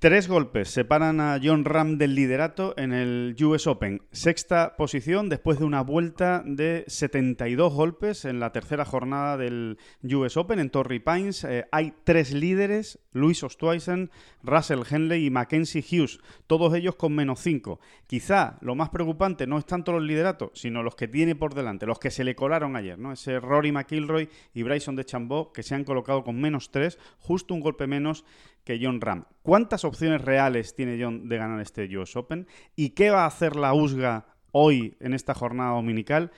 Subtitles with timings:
[0.00, 4.00] Tres golpes separan a John Ram del liderato en el US Open.
[4.12, 10.38] Sexta posición después de una vuelta de 72 golpes en la tercera jornada del US
[10.38, 11.44] Open en Torrey Pines.
[11.44, 14.10] Eh, hay tres líderes, Luis Ostweisen,
[14.42, 17.78] Russell Henley y Mackenzie Hughes, todos ellos con menos cinco.
[18.06, 21.84] Quizá lo más preocupante no es tanto los lideratos, sino los que tiene por delante,
[21.84, 23.12] los que se le colaron ayer, ¿no?
[23.12, 27.52] Ese Rory McIlroy y Bryson de Chambó que se han colocado con menos tres, justo
[27.52, 28.24] un golpe menos
[28.64, 29.24] que John Ram.
[29.42, 32.46] ¿Cuántas opciones reales tiene John de ganar este US Open?
[32.76, 36.30] ¿Y qué va a hacer la USGA hoy en esta jornada dominical?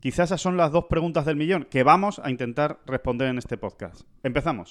[0.00, 3.58] Quizás esas son las dos preguntas del millón que vamos a intentar responder en este
[3.58, 4.02] podcast.
[4.22, 4.70] Empezamos.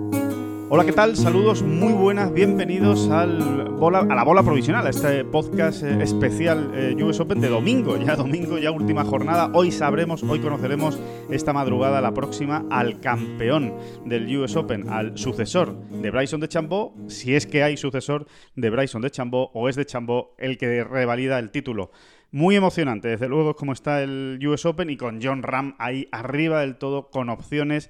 [0.73, 1.17] Hola, ¿qué tal?
[1.17, 7.19] Saludos muy buenas, bienvenidos a la bola provisional, a este podcast eh, especial eh, US
[7.19, 9.51] Open de domingo, ya domingo, ya última jornada.
[9.53, 10.97] Hoy sabremos, hoy conoceremos
[11.29, 16.95] esta madrugada, la próxima, al campeón del US Open, al sucesor de Bryson de Chambó,
[17.09, 18.25] si es que hay sucesor
[18.55, 21.91] de Bryson de Chambó o es de Chambó el que revalida el título.
[22.31, 26.61] Muy emocionante, desde luego, como está el US Open y con John Ram ahí arriba
[26.61, 27.89] del todo, con opciones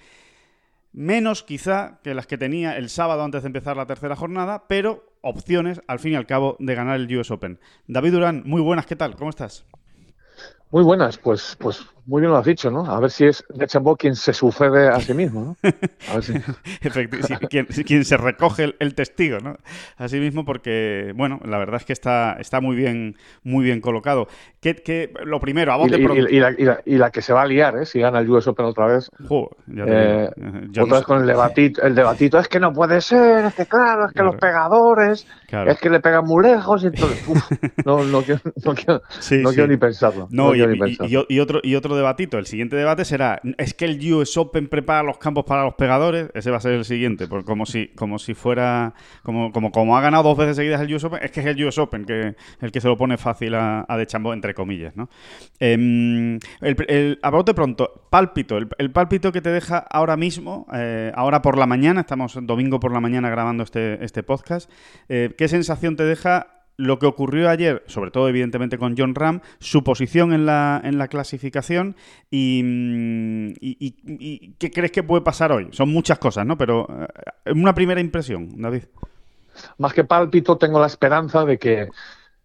[0.93, 5.05] menos quizá que las que tenía el sábado antes de empezar la tercera jornada, pero
[5.21, 7.59] opciones al fin y al cabo de ganar el US Open.
[7.87, 9.15] David Durán, muy buenas, ¿qué tal?
[9.15, 9.65] ¿Cómo estás?
[10.71, 12.85] Muy buenas, pues, pues muy bien lo has dicho, ¿no?
[12.85, 15.69] A ver si es de Chambó quien se sucede a sí mismo, ¿no?
[16.11, 17.83] A ver si...
[17.85, 19.55] quien, se recoge el, testigo, ¿no?
[19.95, 24.27] Así mismo porque, bueno, la verdad es que está, está muy bien muy bien colocado.
[24.59, 27.77] ¿Qué, lo primero, a vos y, y, la, y, la, que se va a liar,
[27.77, 27.85] ¿eh?
[27.85, 29.09] Si gana el US Open otra vez.
[29.19, 30.29] Eh,
[30.81, 34.07] otra vez con el debatito, el debatito, es que no puede ser, es que claro,
[34.07, 37.25] es que los pegadores, es que le pegan muy lejos, y entonces,
[37.85, 39.01] no, no, quiero, no, quiero,
[39.43, 40.27] no quiero ni pensarlo.
[40.29, 40.61] No, y,
[41.39, 45.17] otro, y otro debatito, el siguiente debate será, ¿es que el US Open prepara los
[45.17, 46.29] campos para los pegadores?
[46.33, 50.01] Ese va a ser el siguiente, porque como si, como si fuera, como, como, ha
[50.01, 52.71] ganado dos veces seguidas el US Open, es que es el US Open que, el
[52.71, 55.09] que se lo pone fácil a, De Chambó, entre comillas, ¿no?
[55.59, 61.57] Eh, el, bote pronto, pálpito, el, pálpito que te deja ahora mismo, eh, ahora por
[61.57, 64.69] la mañana, estamos domingo por la mañana grabando este, este podcast,
[65.09, 69.41] eh, ¿qué sensación te deja lo que ocurrió ayer, sobre todo evidentemente con John Ram,
[69.59, 71.95] su posición en la, en la clasificación
[72.31, 75.69] mm, y, qué crees que puede pasar hoy.
[75.71, 76.57] Son muchas cosas, ¿no?
[76.57, 76.87] Pero
[77.45, 78.83] eh, una primera impresión, David.
[79.77, 81.89] Más que pálpito, tengo la esperanza de que,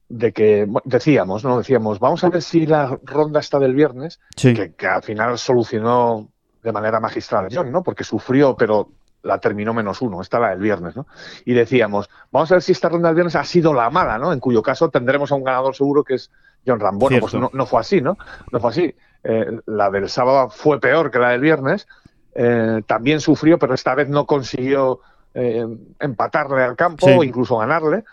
[0.09, 1.59] de que decíamos, ¿no?
[1.59, 6.29] Decíamos, vamos a ver si la ronda está del viernes, que, que al final solucionó
[6.63, 7.83] de manera magistral John, ¿no?
[7.83, 8.91] Porque sufrió, pero
[9.27, 11.07] la terminó menos uno, esta la del viernes, ¿no?
[11.45, 14.33] Y decíamos, vamos a ver si esta ronda del viernes ha sido la mala, ¿no?
[14.33, 16.31] En cuyo caso tendremos a un ganador seguro que es
[16.67, 16.99] John Ram.
[16.99, 18.17] Bueno, pues no, fue así, ¿no?
[18.53, 18.95] No fue así.
[19.25, 21.87] Eh, la del sábado fue peor que la del viernes.
[22.35, 25.01] Eh, también sufrió, pero esta vez no consiguió
[25.35, 25.67] eh,
[26.01, 28.05] empatarle al campo o incluso ganarle.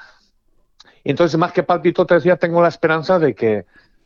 [1.03, 3.65] Y entonces, más que palpito, te decía, tengo la esperanza de que,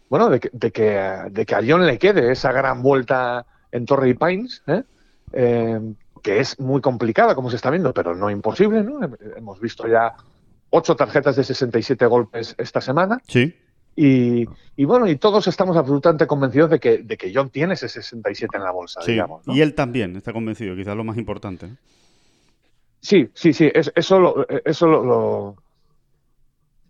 [0.10, 3.86] bueno, de que, de que, de que a John le quede esa gran vuelta en
[3.86, 4.84] Torrey Pines, ¿eh?
[6.28, 9.00] Que es muy complicada, como se está viendo, pero no imposible, ¿no?
[9.38, 10.14] Hemos visto ya
[10.70, 13.22] ocho tarjetas de 67 golpes esta semana.
[13.30, 13.56] Sí.
[13.96, 14.46] Y,
[14.84, 18.64] bueno, y todos estamos absolutamente convencidos de que, de que John tiene ese 67 en
[18.64, 19.44] la bolsa, digamos.
[19.48, 21.70] Y él también está convencido, quizás lo más importante.
[23.00, 25.56] Sí, sí, sí, eso, lo, eso lo,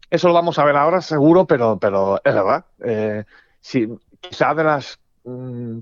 [0.09, 2.65] eso lo vamos a ver ahora seguro, pero, pero es verdad.
[2.79, 3.23] Eh,
[3.61, 3.87] sí,
[4.19, 5.77] quizá de las mm,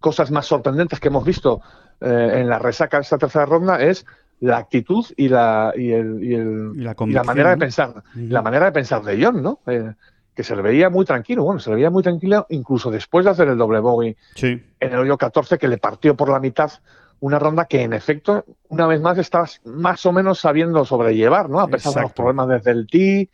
[0.00, 1.62] cosas más sorprendentes que hemos visto
[2.00, 4.06] eh, en la resaca de esta tercera ronda es
[4.40, 8.72] la actitud y la, y el, y el, la, manera de pensar, la manera de
[8.72, 9.60] pensar de John, ¿no?
[9.66, 9.92] Eh,
[10.34, 13.32] que se le veía muy tranquilo, bueno, se le veía muy tranquilo incluso después de
[13.32, 14.16] hacer el doble bogey
[14.78, 16.70] en el hoyo 14 que le partió por la mitad
[17.20, 21.58] una ronda que en efecto, una vez más, estabas más o menos sabiendo sobrellevar, ¿no?
[21.58, 23.28] A pesar de los problemas desde el tee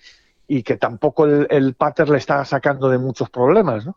[0.48, 3.96] y que tampoco el, el pater le estaba sacando de muchos problemas, ¿no?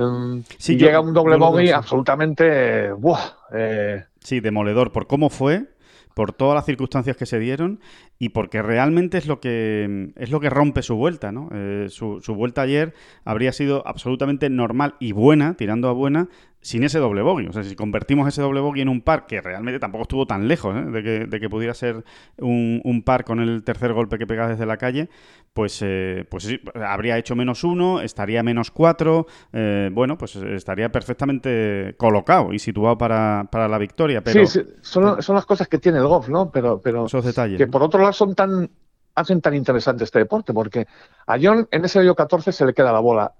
[0.00, 2.92] Um, si llega un doble bogey absolutamente.
[2.92, 3.20] Buah,
[3.52, 4.04] eh.
[4.20, 5.66] Sí, demoledor por cómo fue,
[6.14, 7.80] por todas las circunstancias que se dieron
[8.18, 11.48] y porque realmente es lo que es lo que rompe su vuelta, ¿no?
[11.52, 12.94] Eh, su, su, vuelta ayer
[13.24, 16.28] habría sido absolutamente normal y buena, tirando a buena,
[16.60, 17.46] sin ese doble bogey.
[17.46, 20.46] O sea, si convertimos ese doble bogey en un par, que realmente tampoco estuvo tan
[20.46, 20.90] lejos ¿eh?
[20.90, 22.04] de, que, de, que, pudiera ser
[22.38, 25.08] un, un, par con el tercer golpe que pega desde la calle,
[25.52, 30.90] pues, eh, pues sí, habría hecho menos uno, estaría menos cuatro, eh, bueno, pues estaría
[30.90, 34.22] perfectamente colocado y situado para, para la victoria.
[34.22, 36.50] Pero, sí, sí son, son, las cosas que tiene el golf, ¿no?
[36.50, 37.58] Pero, pero esos detalles.
[37.58, 38.70] Que por otro lado son tan
[39.14, 40.86] hacen tan interesante este deporte, porque
[41.26, 43.32] a John en ese hoyo 14 se le queda la bola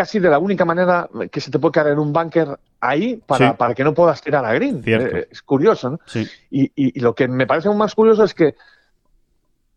[0.00, 3.54] casi de la única manera que se te puede caer en un bunker ahí para,
[3.54, 4.82] para que no puedas tirar a green.
[4.86, 6.00] Eh, es curioso, ¿no?
[6.06, 6.26] Sí.
[6.50, 8.54] Y, y, lo que me parece aún más curioso es que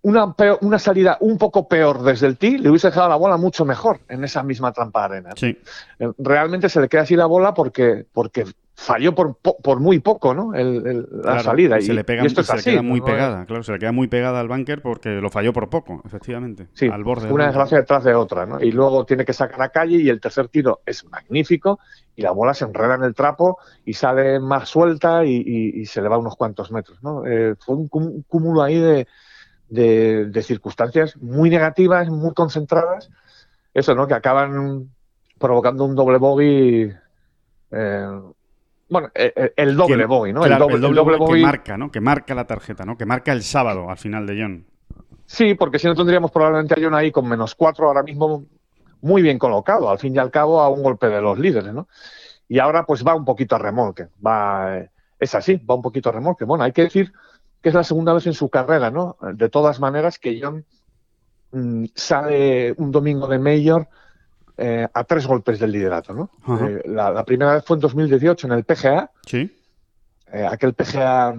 [0.03, 3.38] una, peor, una salida un poco peor desde el tee le hubiese dejado la bola
[3.38, 5.29] mucho mejor en esa misma trampa de arena.
[5.35, 5.57] Sí.
[6.00, 8.45] Eh, realmente se le queda así la bola porque, porque
[8.75, 10.53] falló por, por muy poco, ¿no?
[10.53, 11.79] El, el, la claro, salida.
[11.79, 13.05] Y, se le, pega, y esto se así, le queda muy ¿no?
[13.05, 16.67] pegada, claro, se le queda muy pegada al bunker porque lo falló por poco, efectivamente.
[16.73, 18.59] Sí, al borde una desgracia detrás de otra, ¿no?
[18.59, 21.79] Y luego tiene que sacar a calle y el tercer tiro es magnífico
[22.15, 25.85] y la bola se enreda en el trapo y sale más suelta y, y, y
[25.85, 27.25] se le va unos cuantos metros, ¿no?
[27.25, 27.88] Eh, fue un,
[28.27, 29.07] cúmulo ahí de,
[29.74, 33.10] de, de circunstancias muy negativas, muy concentradas,
[33.74, 34.08] eso, ¿no?
[34.08, 34.90] Que acaban
[35.40, 36.94] provocando un doble bogey.
[37.72, 38.22] Eh,
[38.90, 40.42] bueno, el doble que, bogey, ¿no?
[40.42, 41.92] Claro, el doble, el doble, el doble bogey que marca, ¿no?
[41.92, 42.98] Que marca la tarjeta, ¿no?
[42.98, 44.66] Que marca el sábado al final de John.
[45.25, 48.46] Sí, porque si no tendríamos probablemente a John ahí con menos cuatro ahora mismo
[49.02, 51.88] muy bien colocado, al fin y al cabo a un golpe de los líderes, ¿no?
[52.48, 54.78] Y ahora pues va un poquito a remolque, va,
[55.20, 56.46] es así, va un poquito a remolque.
[56.46, 57.12] Bueno, hay que decir
[57.63, 59.15] que es la segunda vez en su carrera, ¿no?
[59.33, 60.65] De todas maneras que John
[61.54, 63.88] mmm, sale un domingo de Mayor
[64.57, 66.30] eh, a tres golpes del liderato, ¿no?
[66.60, 69.10] Eh, la, la, primera vez fue en 2018 en el PGA.
[69.25, 69.50] Sí.
[70.33, 71.36] Eh, aquel PGA,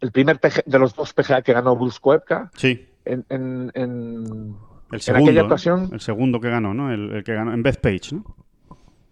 [0.00, 2.52] el primer PGA, de los dos PGA que ganó Bruce Koepka.
[2.56, 2.88] Sí.
[3.04, 4.56] En, en, en,
[4.92, 5.90] el segundo, en aquella ocasión.
[5.92, 6.92] El segundo que ganó, ¿no?
[6.92, 8.36] El, el que ganó en Bethpage, ¿no?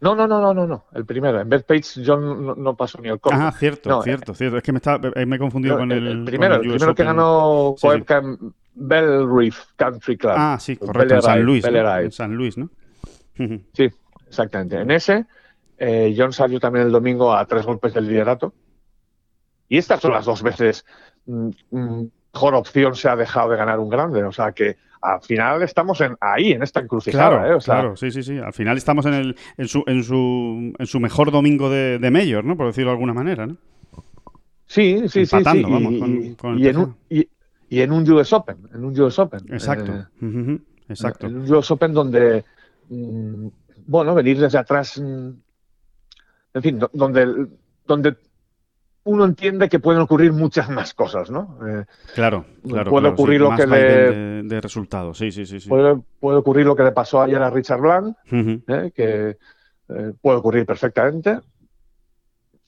[0.01, 0.85] No, no, no, no, no, no.
[0.95, 1.41] El primero.
[1.41, 3.39] En Bethpage John no, no, pasó ni el corte.
[3.41, 4.57] Ah, cierto, no, cierto, cierto.
[4.57, 6.55] Es que me, está, me he confundido no, con el, el, primero.
[6.55, 10.33] El, el primero que ganó sí, en Bell Reef Country Club.
[10.35, 11.17] Ah, sí, correcto.
[11.17, 11.65] En San Luis.
[11.65, 12.71] En San Luis, ¿no?
[13.75, 13.91] sí,
[14.27, 14.81] exactamente.
[14.81, 15.27] En ese,
[15.77, 18.55] eh, John salió también el domingo a tres golpes del liderato.
[19.69, 20.85] Y estas son las dos veces
[21.27, 21.51] mmm,
[22.33, 24.25] mejor opción se ha dejado de ganar un grande.
[24.25, 27.31] O sea que al final estamos en, ahí, en esta encrucijada.
[27.31, 27.55] Claro, ¿eh?
[27.55, 28.39] o sea, claro, sí, sí, sí.
[28.39, 32.11] Al final estamos en, el, en, su, en, su, en su mejor domingo de, de
[32.11, 32.57] Mayor, ¿no?
[32.57, 33.57] Por decirlo de alguna manera, ¿no?
[34.67, 35.75] Sí, sí, Empatando, sí.
[35.75, 35.83] sí.
[35.83, 37.29] Vamos, y, con, con y, en un, y,
[37.69, 38.57] y, en un, US Open.
[38.73, 39.41] En un US Open.
[39.53, 39.93] Exacto.
[39.93, 41.27] Eh, uh -huh, exacto.
[41.27, 42.45] En un US Open donde,
[42.89, 43.49] mmm,
[43.87, 45.31] bueno, venir desde atrás, mmm,
[46.55, 47.47] en fin, donde,
[47.87, 48.17] donde
[49.05, 51.59] uno entiende que pueden ocurrir muchas más cosas, ¿no?
[51.67, 52.91] Eh, claro, claro.
[52.91, 53.79] Puede claro, ocurrir sí, lo que le...
[53.79, 55.61] De, de, resultados, sí, sí, sí.
[55.61, 55.69] sí.
[55.69, 58.63] Puede, puede, ocurrir lo que le pasó ayer a Richard Blanc, uh -huh.
[58.69, 59.39] eh, que
[59.89, 61.41] eh, puede ocurrir perfectamente.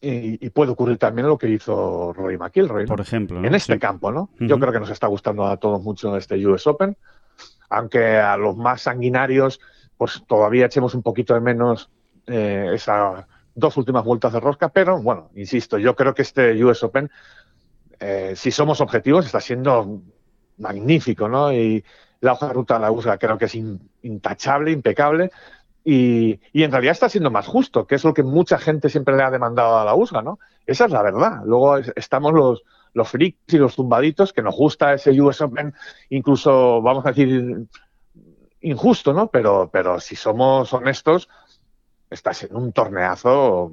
[0.00, 2.84] Y, y, puede ocurrir también lo que hizo Rory McIlroy.
[2.84, 2.88] ¿no?
[2.88, 3.40] Por ejemplo.
[3.40, 3.46] ¿no?
[3.46, 3.78] En este sí.
[3.78, 4.22] campo, ¿no?
[4.22, 4.48] Uh -huh.
[4.48, 6.96] Yo creo que nos está gustando a todos mucho este US Open.
[7.68, 9.60] Aunque a los más sanguinarios,
[9.96, 11.88] pues todavía echemos un poquito de menos
[12.26, 16.82] eh, esa dos últimas vueltas de rosca, pero bueno, insisto, yo creo que este US
[16.82, 17.10] Open,
[18.00, 20.00] eh, si somos objetivos, está siendo
[20.58, 21.52] magnífico, ¿no?
[21.52, 21.84] Y
[22.20, 25.30] la hoja de ruta de la USA creo que es in, intachable, impecable,
[25.84, 29.24] y, en realidad está siendo más justo, que es lo que mucha gente siempre le
[29.24, 30.38] ha demandado a la USA, ¿no?
[30.64, 31.40] Esa es la verdad.
[31.44, 32.62] Luego es, estamos los,
[32.94, 35.74] los freaks y los tumbaditos, que nos gusta ese US Open,
[36.10, 37.66] incluso, vamos a decir,
[38.60, 39.28] injusto, ¿no?
[39.28, 41.28] Pero, pero si somos honestos,
[42.12, 43.72] está siendo un torneazo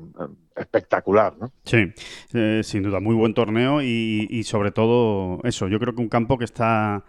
[0.56, 1.52] espectacular, ¿no?
[1.64, 1.94] Sí,
[2.34, 6.38] eh, sin duda, muy buen torneo y, sobre todo eso, yo creo que un campo
[6.38, 7.04] que está...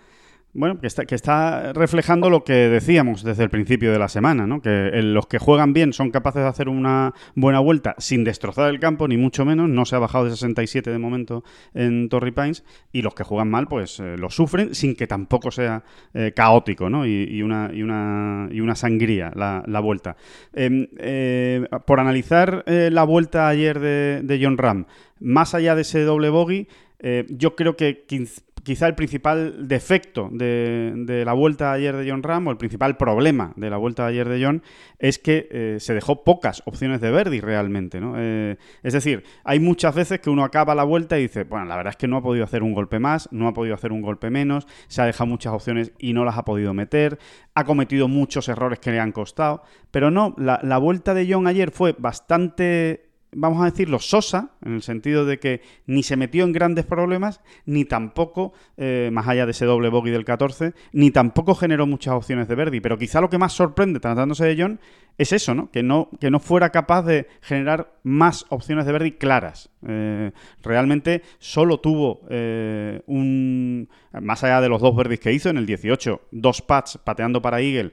[0.53, 4.61] Bueno, que está, reflejando lo que decíamos desde el principio de la semana, ¿no?
[4.61, 8.69] Que el, los que juegan bien son capaces de hacer una buena vuelta sin destrozar
[8.69, 9.69] el campo, ni mucho menos.
[9.69, 12.65] No se ha bajado de 67 de momento en Torrey Pines.
[12.93, 16.91] Y los que juegan mal, pues eh, lo sufren sin que tampoco sea eh, caótico,
[16.91, 17.07] ¿no?
[17.07, 20.17] Y, una, y, una, y una sangría la, la vuelta.
[20.53, 24.87] Eh, por analizar eh, la vuelta ayer de, de, John Ram,
[25.21, 26.67] más allá de ese doble bogey,
[27.03, 32.23] eh, yo creo que 15, quizá el principal defecto de, la vuelta ayer de John
[32.23, 34.63] Ram, o el principal problema de la vuelta ayer de John,
[34.99, 38.01] es que eh, se dejó pocas opciones de Verdi realmente.
[38.01, 38.15] ¿no?
[38.17, 41.77] Eh, es decir, hay muchas veces que uno acaba la vuelta y dice, bueno, la
[41.77, 44.03] verdad es que no ha podido hacer un golpe más, no ha podido hacer un
[44.03, 47.19] golpe menos, se ha dejado muchas opciones y no las ha podido meter,
[47.55, 51.47] ha cometido muchos errores que le han costado, pero no, la, la vuelta de John
[51.47, 56.45] ayer fue bastante vamos a decirlo, sosa, en el sentido de que ni se metió
[56.45, 61.11] en grandes problemas, ni tampoco, eh, más allá de ese doble bogey del 14, ni
[61.11, 62.81] tampoco generó muchas opciones de Verdi.
[62.81, 64.81] Pero quizá lo que más sorprende tratándose de John
[65.21, 65.71] es eso, ¿no?
[65.71, 69.69] Que no, que no fuera capaz de generar más opciones de Verdi claras.
[69.87, 73.91] Eh, realmente solo tuvo eh, un.
[74.19, 77.61] Más allá de los dos verdis que hizo en el 18, dos pads pateando para
[77.61, 77.93] Eagle.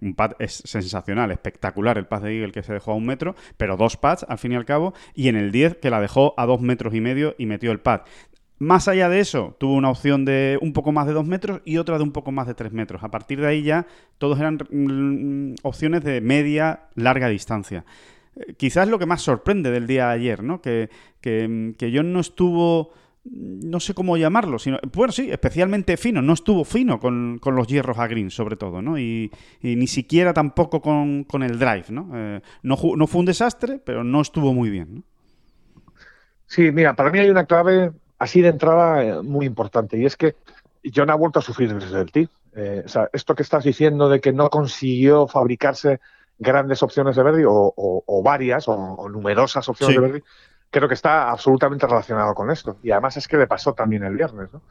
[0.00, 3.34] un pad es sensacional, espectacular el pad de Eagle que se dejó a un metro,
[3.56, 4.94] pero dos pads al fin y al cabo.
[5.14, 7.80] Y en el 10 que la dejó a dos metros y medio y metió el
[7.80, 8.02] pad.
[8.58, 11.76] Más allá de eso, tuvo una opción de un poco más de 2 metros y
[11.76, 13.02] otra de un poco más de 3 metros.
[13.04, 13.86] A partir de ahí ya
[14.16, 17.84] todos eran mm, opciones de media, larga distancia.
[18.34, 20.62] Eh, quizás lo que más sorprende del día de ayer, ¿no?
[20.62, 20.88] Que,
[21.20, 22.92] que, mm, que John no estuvo,
[23.24, 27.98] no sé cómo llamarlo, sino, bueno, sí, especialmente fino, no estuvo fino con, los hierros
[27.98, 28.98] a green, sobre todo, ¿no?
[28.98, 32.10] Y, ni siquiera tampoco con, el drive, ¿no?
[32.14, 35.04] Eh, no, no fue un desastre, pero no estuvo muy bien.
[36.46, 39.98] Sí, mira, para mí hay una clave así de entrada eh, muy importante.
[39.98, 40.36] Y es que
[40.94, 42.30] John ha vuelto a sufrir desde el TIF.
[42.54, 46.00] Eh, o sea, esto que estás diciendo de que no consiguió fabricarse
[46.38, 50.22] grandes opciones de Verdi o, varias o, numerosas opciones de Verdi,
[50.70, 52.78] creo que está absolutamente relacionado con esto.
[52.82, 54.52] Y además es que le pasó también el viernes.
[54.52, 54.62] ¿no?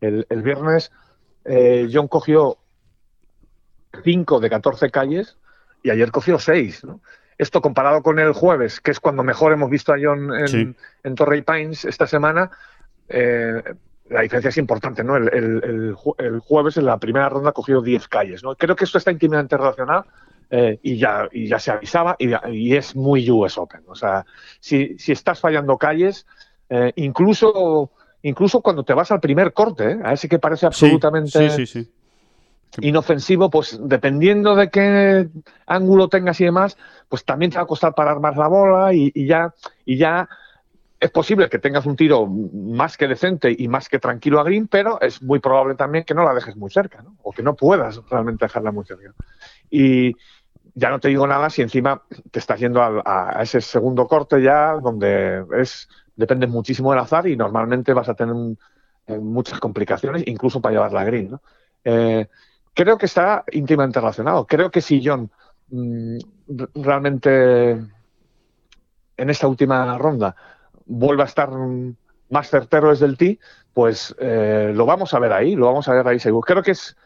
[0.00, 0.90] El, viernes
[1.44, 2.58] eh, John cogió
[4.02, 5.36] 5 de 14 calles
[5.82, 6.84] y ayer cogió 6.
[6.84, 7.00] ¿no?
[7.36, 11.14] Esto comparado con el jueves, que es cuando mejor hemos visto a John en, en
[11.14, 12.50] Torrey Pines esta semana,
[13.08, 13.62] eh,
[14.08, 15.16] la diferencia es importante, ¿no?
[15.16, 15.94] El,
[16.40, 18.54] jueves en la primera ronda ha cogido 10 calles, ¿no?
[18.54, 20.06] Creo que esto está íntimamente relacionado
[20.50, 23.82] eh, y, ya, y ya se avisaba y, es muy US Open.
[23.88, 24.26] O sea,
[24.60, 26.26] si, estás fallando calles,
[26.68, 27.90] eh, incluso,
[28.22, 31.50] incluso cuando te vas al primer corte, a ese que parece absolutamente
[32.80, 35.28] inofensivo, pues dependiendo de qué
[35.66, 36.76] ángulo tengas y demás,
[37.08, 40.28] pues también te va a costar parar más la bola y, y ya, y ya
[41.04, 44.68] es posible que tengas un tiro más que decente y más que tranquilo a green,
[44.68, 47.14] pero es muy probable también que no la dejes muy cerca, ¿no?
[47.22, 49.12] O que no puedas realmente dejarla muy cerca.
[49.68, 50.16] Y
[50.74, 54.78] ya no te digo nada si encima te estás yendo a, ese segundo corte ya,
[54.82, 58.34] donde es depende muchísimo del azar y normalmente vas a tener
[59.06, 61.38] eh, muchas complicaciones, incluso para llevar la green.
[61.84, 62.28] Eh,
[62.72, 64.46] creo que está íntimamente relacionado.
[64.46, 65.30] Creo que si John
[65.68, 66.16] mm,
[66.76, 67.72] realmente
[69.16, 70.34] en esta última ronda
[70.86, 71.50] vuelva a estar
[72.30, 73.38] más certero desde el tee,
[73.72, 76.42] pues eh, lo vamos a ver ahí, lo vamos a ver ahí seguro.
[76.42, 76.96] Creo que es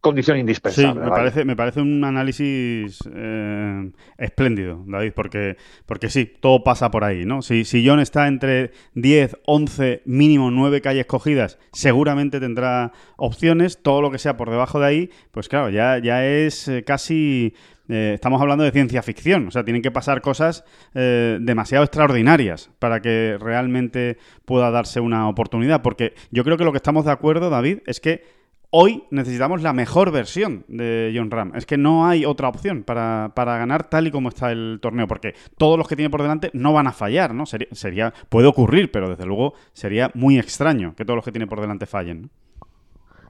[0.00, 0.92] condición indispensable.
[0.92, 6.90] Sí, me, parece, me parece un análisis eh, espléndido, David, porque, porque sí, todo pasa
[6.90, 7.42] por ahí, ¿no?
[7.42, 13.82] Si, si John está entre 10, 11, mínimo 9 calles cogidas, seguramente tendrá opciones.
[13.82, 17.54] Todo lo que sea por debajo de ahí, pues claro, ya, ya es eh, casi
[17.88, 20.64] eh, estamos hablando de ciencia ficción, o sea, tienen que pasar cosas
[20.94, 26.72] eh, demasiado extraordinarias para que realmente pueda darse una oportunidad, porque yo creo que lo
[26.72, 28.22] que estamos de acuerdo, David, es que
[28.70, 31.52] hoy necesitamos la mejor versión de John Ram.
[31.54, 35.34] Es que no hay otra opción para, ganar tal y como está el torneo, porque
[35.56, 37.46] todos los que tiene por delante no van a fallar, ¿no?
[37.46, 41.46] Sería, sería puede ocurrir, pero desde luego sería muy extraño que todos los que tiene
[41.46, 42.30] por delante fallen.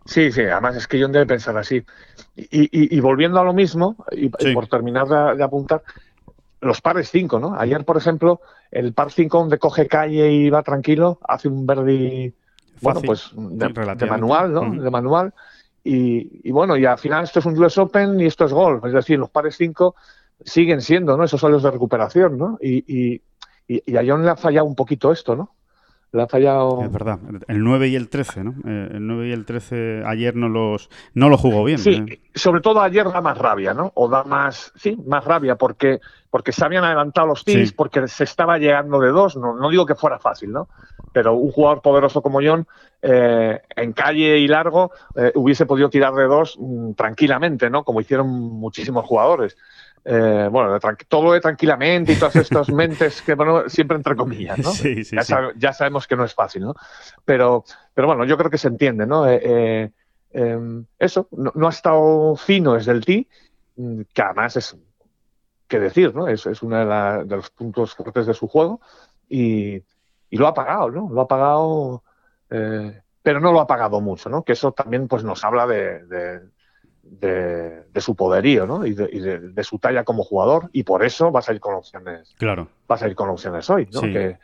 [0.09, 1.85] Sí, sí, además es que John debe pensar así.
[2.35, 5.83] Y, volviendo a lo mismo, y, por terminar de, apuntar,
[6.63, 7.55] los pares 5, ¿no?
[7.55, 12.33] Ayer, por ejemplo, el par 5 donde coge calle y va tranquilo, hace un verdi,
[12.81, 14.83] bueno, pues de, manual, ¿no?
[14.83, 15.35] De manual.
[15.85, 18.83] Y, bueno, y al final esto es un US Open y esto es golf.
[18.87, 19.95] Es decir, los pares 5
[20.43, 21.25] siguen siendo, ¿no?
[21.25, 22.59] Esos solos de recuperación, ¿no?
[22.63, 23.21] Y,
[23.69, 25.53] y a John le ha fallado un poquito esto, ¿no?
[26.11, 26.83] Le ha fallado.
[26.83, 28.55] Es verdad, el 9 y el 13, ¿no?
[28.67, 31.79] Eh, el 9 y el 13 ayer no los no lo jugó bien.
[31.79, 32.21] Sí, ¿eh?
[32.35, 33.93] sobre todo ayer da más rabia, ¿no?
[33.95, 36.01] O da más, sí, más rabia porque,
[36.31, 39.37] porque se habían adelantado los teams, porque se estaba llegando de dos.
[39.37, 40.69] No, no digo que fuera fácil, ¿no?
[41.13, 42.67] Pero un jugador poderoso como John,
[43.03, 44.93] eh, en calle y largo,
[45.35, 47.85] hubiese podido tirar de dos mm, tranquilamente, ¿no?
[47.85, 49.59] Como hicieron muchísimos jugadores.
[50.05, 50.79] Eh, bueno,
[51.09, 54.73] todo de tranquilamente y todas estas mentes que, bueno, siempre entre comillas, ¿no?
[55.57, 56.75] ya, sabemos que no es fácil, ¿no?
[57.25, 57.65] Pero,
[57.95, 59.29] pero bueno, yo creo que se entiende, ¿no?
[59.29, 59.91] Eh, eh,
[60.33, 63.29] em, eso, no, ha estado fino desde el ti,
[63.77, 64.77] mm, que además es,
[65.67, 66.29] que decir, ¿no?
[66.29, 68.81] Es, es uno de, los puntos fuertes de su juego
[69.29, 69.83] y,
[70.31, 71.09] lo ha pagado, ¿no?
[71.11, 72.03] Lo ha pagado,
[72.49, 74.43] pero no lo ha pagado mucho, ¿no?
[74.43, 76.41] Que eso también pues nos habla de de,
[78.01, 78.87] su poderío ¿no?
[78.87, 82.69] y, de, su talla como jugador y por eso vas a ir con opciones claro
[82.87, 84.01] vas a ir con opciones hoy ¿no?
[84.03, 84.39] que,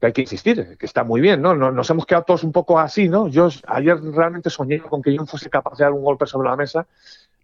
[0.00, 1.54] hay que insistir que está muy bien ¿no?
[1.54, 3.28] nos hemos quedado todos un poco así ¿no?
[3.28, 6.56] yo ayer realmente soñé con que yo fuese capaz de dar un golpe sobre la
[6.56, 6.86] mesa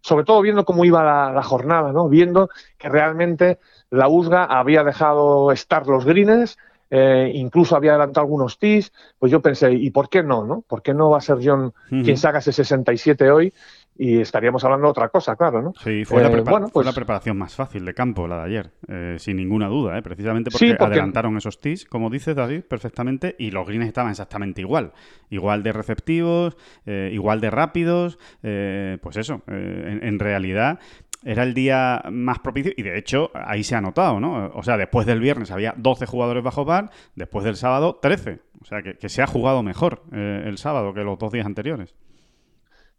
[0.05, 2.07] sobre todo viendo cómo iba la, jornada, ¿no?
[2.07, 3.57] Viendo que realmente
[3.89, 6.59] la USGA había dejado estar los greens,
[6.91, 10.61] eh, incluso había adelantado algunos tees, pues yo pensé, ¿y por qué no, no?
[10.61, 13.51] ¿Por qué no va a ser John quien se haga ese 67 hoy
[13.97, 15.73] y estaríamos hablando de otra cosa, claro, ¿no?
[15.81, 19.37] Sí, fue, la, eh, pues preparación más fácil de campo la de ayer, eh, sin
[19.37, 20.01] ninguna duda, ¿eh?
[20.01, 24.91] precisamente porque, adelantaron esos tees, como dices David, perfectamente, y los greens estaban exactamente igual,
[25.29, 30.79] igual de receptivos, igual de rápidos, pues eso, en, realidad
[31.23, 34.51] era el día más propicio y de hecho ahí se ha notado, ¿no?
[34.53, 38.39] O sea, después del viernes había 12 jugadores bajo par, después del sábado 13.
[38.61, 41.95] O sea, que, que se ha jugado mejor el sábado que los dos días anteriores.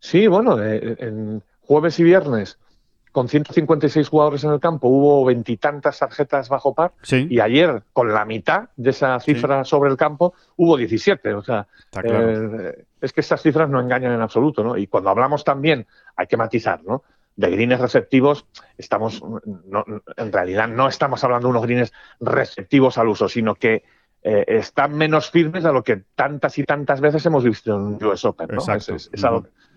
[0.07, 2.61] Sí, bueno, eh, en jueves y viernes
[3.11, 8.25] con 156 jugadores en el campo hubo veintitantas tarjetas bajo par y ayer con la
[8.25, 11.35] mitad de esa cifra sobre el campo hubo 17.
[11.35, 11.67] O sea,
[12.05, 14.77] eh, es que estas cifras no engañan en absoluto, ¿no?
[14.77, 17.03] Y cuando hablamos también, hay que matizar, ¿no?
[17.35, 18.47] De greens receptivos,
[18.79, 19.21] estamos,
[20.17, 23.83] en realidad no estamos hablando de unos greens receptivos al uso, sino que
[24.23, 28.25] eh, están menos firmes a lo que tantas y tantas veces hemos visto en US
[28.25, 28.75] Open, ¿no?
[28.75, 29.25] Es, es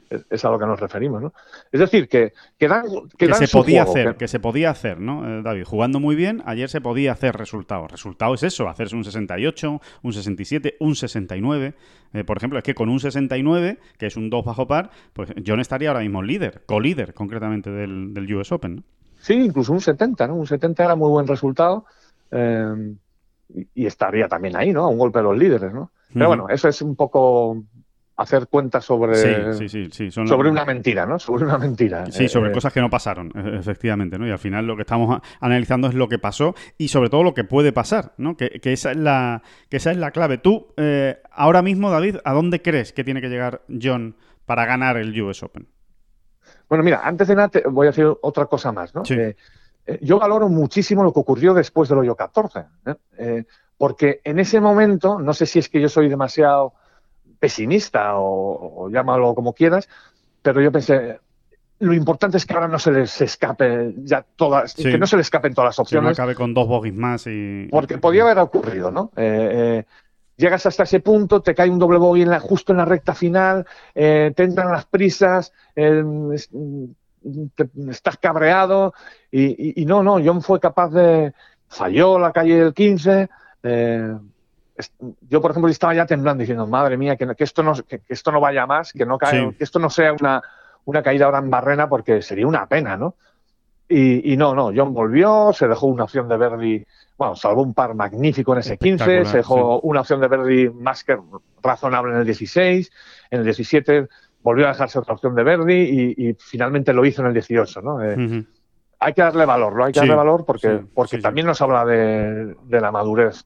[0.09, 1.33] a lo que nos referimos, ¿no?
[1.71, 2.69] Es decir, que, que
[3.17, 4.27] que, se podía hacer, que...
[4.27, 5.63] se podía hacer, ¿no, eh, David?
[5.65, 7.91] Jugando muy bien, ayer se podía hacer resultados.
[7.91, 11.75] Resultado es eso, hacerse un 68, un 67, un 69.
[12.13, 15.31] Eh, por ejemplo, es que con un 69, que es un 2 bajo par, pues
[15.45, 18.83] John estaría ahora mismo líder, co-líder concretamente del, del, US Open, ¿no?
[19.19, 20.35] Sí, incluso un 70, ¿no?
[20.35, 21.85] Un 70 era muy buen resultado
[22.31, 22.95] eh,
[23.75, 24.85] y estaría también ahí, ¿no?
[24.85, 25.91] A un golpe de los líderes, ¿no?
[26.13, 27.63] Pero bueno, eso es un poco
[28.19, 29.15] hacer cuentas sobre,
[30.09, 31.19] sobre una mentira, ¿no?
[31.19, 32.05] Sobre una mentira.
[32.11, 34.27] Sí, sobre eh, cosas que no pasaron, e-, efectivamente, ¿no?
[34.27, 37.33] Y al final lo que estamos analizando es lo que pasó y sobre todo lo
[37.33, 38.35] que puede pasar, ¿no?
[38.35, 40.37] Que, esa, es la, que esa es la clave.
[40.37, 44.97] Tú, eh, ahora mismo, David, ¿a dónde crees que tiene que llegar John para ganar
[44.97, 45.67] el US Open?
[46.67, 49.03] Bueno, mira, antes de nada voy a decir otra cosa más, ¿no?
[49.09, 49.35] Eh,
[50.01, 52.65] yo valoro muchísimo lo que ocurrió después del hoyo 14,
[53.77, 56.73] porque en ese momento, no sé si es que yo soy demasiado
[57.39, 59.89] pesimista o, llámalo como quieras,
[60.41, 61.19] pero yo pensé,
[61.79, 65.27] lo importante es que ahora no se les escape ya todas, que no se les
[65.27, 66.09] escapen todas las opciones.
[66.09, 67.67] Que no acabe con dos bogies más y...
[67.71, 69.11] Porque podía haber ocurrido, ¿no?
[69.15, 69.85] Eh, eh,
[70.35, 73.15] llegas hasta ese punto, te cae un doble bogey en la, justo en la recta
[73.15, 75.53] final, eh, te entran las prisas,
[77.89, 78.93] estás cabreado
[79.31, 81.33] y, y, no, no, John fue capaz de...
[81.71, 83.29] Falló la calle del 15,
[85.21, 88.39] yo, por ejemplo, estaba ya temblando diciendo, madre mía, que, esto, no, que, esto no
[88.39, 90.41] vaya más, que, no que esto no sea una,
[90.85, 93.15] una caída ahora en barrena porque sería una pena, ¿no?
[93.91, 96.85] Y, no, no, John volvió, se dejó una opción de Verdi,
[97.17, 101.03] bueno, salvó un par magnífico en ese 15, se dejó una opción de Verdi más
[101.03, 101.17] que
[101.63, 102.91] razonable en el 16,
[103.31, 104.07] en el 17
[104.43, 108.03] volvió a dejarse otra opción de Verdi y, finalmente lo hizo en el 18, ¿no?
[108.03, 108.45] Eh,
[108.99, 109.85] hay que darle valor, ¿no?
[109.85, 113.43] Hay que darle valor porque, porque también nos habla de, de la madurez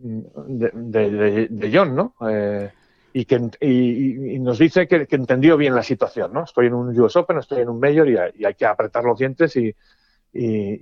[0.00, 2.14] de, John, ¿no?
[2.28, 2.70] Eh,
[3.12, 6.44] y que y, nos dice que, entendió bien la situación, ¿no?
[6.44, 9.56] Estoy en un US Open, estoy en un Major y, hay que apretar los dientes
[9.56, 9.74] y,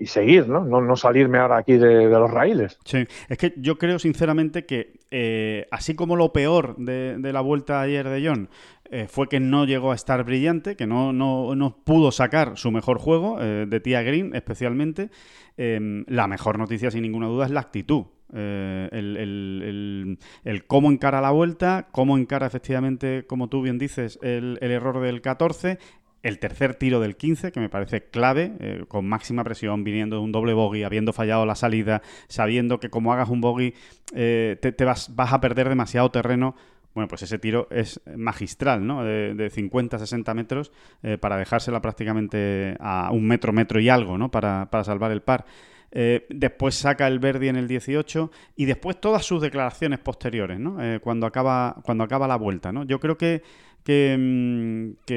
[0.05, 0.63] seguir, ¿no?
[0.63, 0.97] ¿no?
[0.97, 2.79] salirme ahora aquí de, los raíles.
[2.85, 7.81] Sí, es que yo creo sinceramente que eh, así como lo peor de, la vuelta
[7.81, 8.51] ayer de John
[8.91, 12.71] eh, fue que no llegó a estar brillante, que no, no, no pudo sacar su
[12.71, 15.09] mejor juego, de Tia Green especialmente,
[15.57, 18.05] la mejor noticia sin ninguna duda es la actitud.
[18.35, 25.01] Eh, el, cómo encara la vuelta, cómo encara efectivamente, como tú bien dices, el, error
[25.01, 25.79] del 14,
[26.23, 30.23] el tercer tiro del 15, que me parece clave, eh, con máxima presión, viniendo de
[30.23, 33.75] un doble bogey, habiendo fallado la salida, sabiendo que como hagas un bogey
[34.15, 36.55] eh, te, vas, vas, a perder demasiado terreno.
[36.95, 39.05] Bueno, pues ese tiro es magistral, ¿no?
[39.05, 40.73] De, de 50, 60 metros
[41.21, 44.33] para dejársela prácticamente a un metro, metro y algo, ¿no?
[44.33, 45.45] Para, para salvar el par.
[45.91, 50.83] Eh, después saca el Verdi en el 18 y después todas sus declaraciones posteriores, ¿no?
[50.83, 52.85] Eh, cuando, acaba, cuando acaba la vuelta, ¿no?
[52.85, 53.43] Yo creo que,
[53.87, 55.13] mm,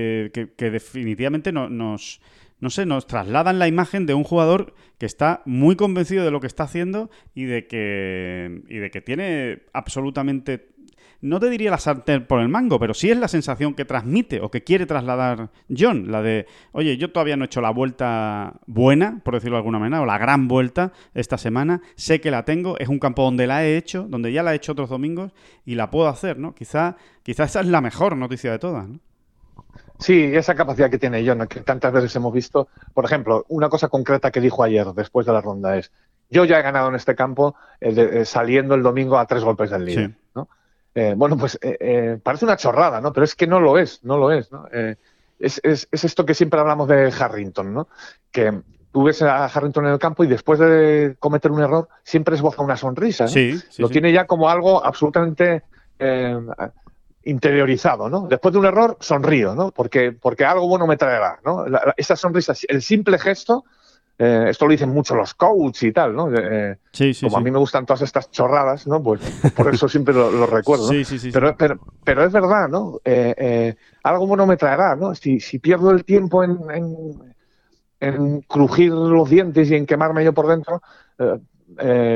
[0.58, 2.22] definitivamente nos,
[2.62, 6.40] no sé, nos trasladan la imagen de un jugador que está muy convencido de lo
[6.40, 10.70] que está haciendo y de que, y de que tiene absolutamente
[11.22, 14.42] no te diría la sartén por el mango, pero sí es la sensación que transmite
[14.42, 18.54] o que quiere trasladar John, la de, oye, yo todavía no he hecho la vuelta
[18.66, 22.44] buena, por decirlo de alguna manera, o la gran vuelta esta semana, sé que la
[22.44, 25.32] tengo, es un campo donde la he hecho, donde ya la he hecho otros domingos
[25.66, 26.56] y la puedo hacer, ¿no?
[26.56, 29.00] Quizá, quizá esa es la mejor noticia de todas, ¿no?
[30.00, 32.68] Sí, esa capacidad que tiene John, que tantas veces hemos visto.
[32.92, 35.92] Por ejemplo, una cosa concreta que dijo ayer, después de la ronda, es:
[36.32, 39.70] Yo ya he ganado en este campo eh, eh, saliendo el domingo a tres golpes
[39.70, 40.10] del líder.
[40.10, 40.16] ¿no?
[40.94, 43.14] Eh, bueno, pues eh, eh, parece una chorrada, ¿no?
[43.14, 44.68] Pero es que no lo es, no lo es, ¿no?
[45.40, 47.88] es, es, esto que siempre hablamos de Harrington, ¿no?
[48.32, 52.36] Que tú ves a Harrington en el campo y después de cometer un error siempre
[52.36, 53.28] esboza una sonrisa.
[53.28, 55.64] Sí, Lo tiene ya como algo absolutamente
[55.98, 56.38] eh,
[57.24, 58.28] interiorizado, ¿no?
[58.28, 59.72] Después de un error sonrío, ¿no?
[59.72, 61.66] Porque, porque algo bueno me traerá, ¿no?
[61.96, 63.64] esa sonrisa, el simple gesto
[64.18, 66.30] eh, esto lo dicen mucho los coaches y tal, ¿no?
[66.32, 66.78] Eh,
[67.22, 69.02] como a mí me gustan todas estas chorradas, ¿no?
[69.02, 69.20] Pues
[69.56, 70.90] por eso siempre lo, recuerdo.
[71.34, 73.00] Pero, pero, pero, es verdad, ¿no?
[73.04, 75.16] Eh, algo bueno me traerá, ¿no?
[75.16, 76.60] Si, si pierdo el tiempo en,
[78.00, 80.82] en, crujir los dientes y en quemarme yo por dentro,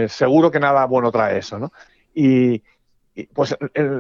[0.07, 1.71] seguro que nada bueno trae eso, ¿no?
[2.13, 2.61] Y,
[3.33, 3.55] pues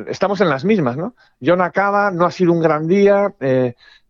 [0.07, 1.15] estamos en las mismas, ¿no?
[1.43, 3.33] John acaba, no ha sido un gran día,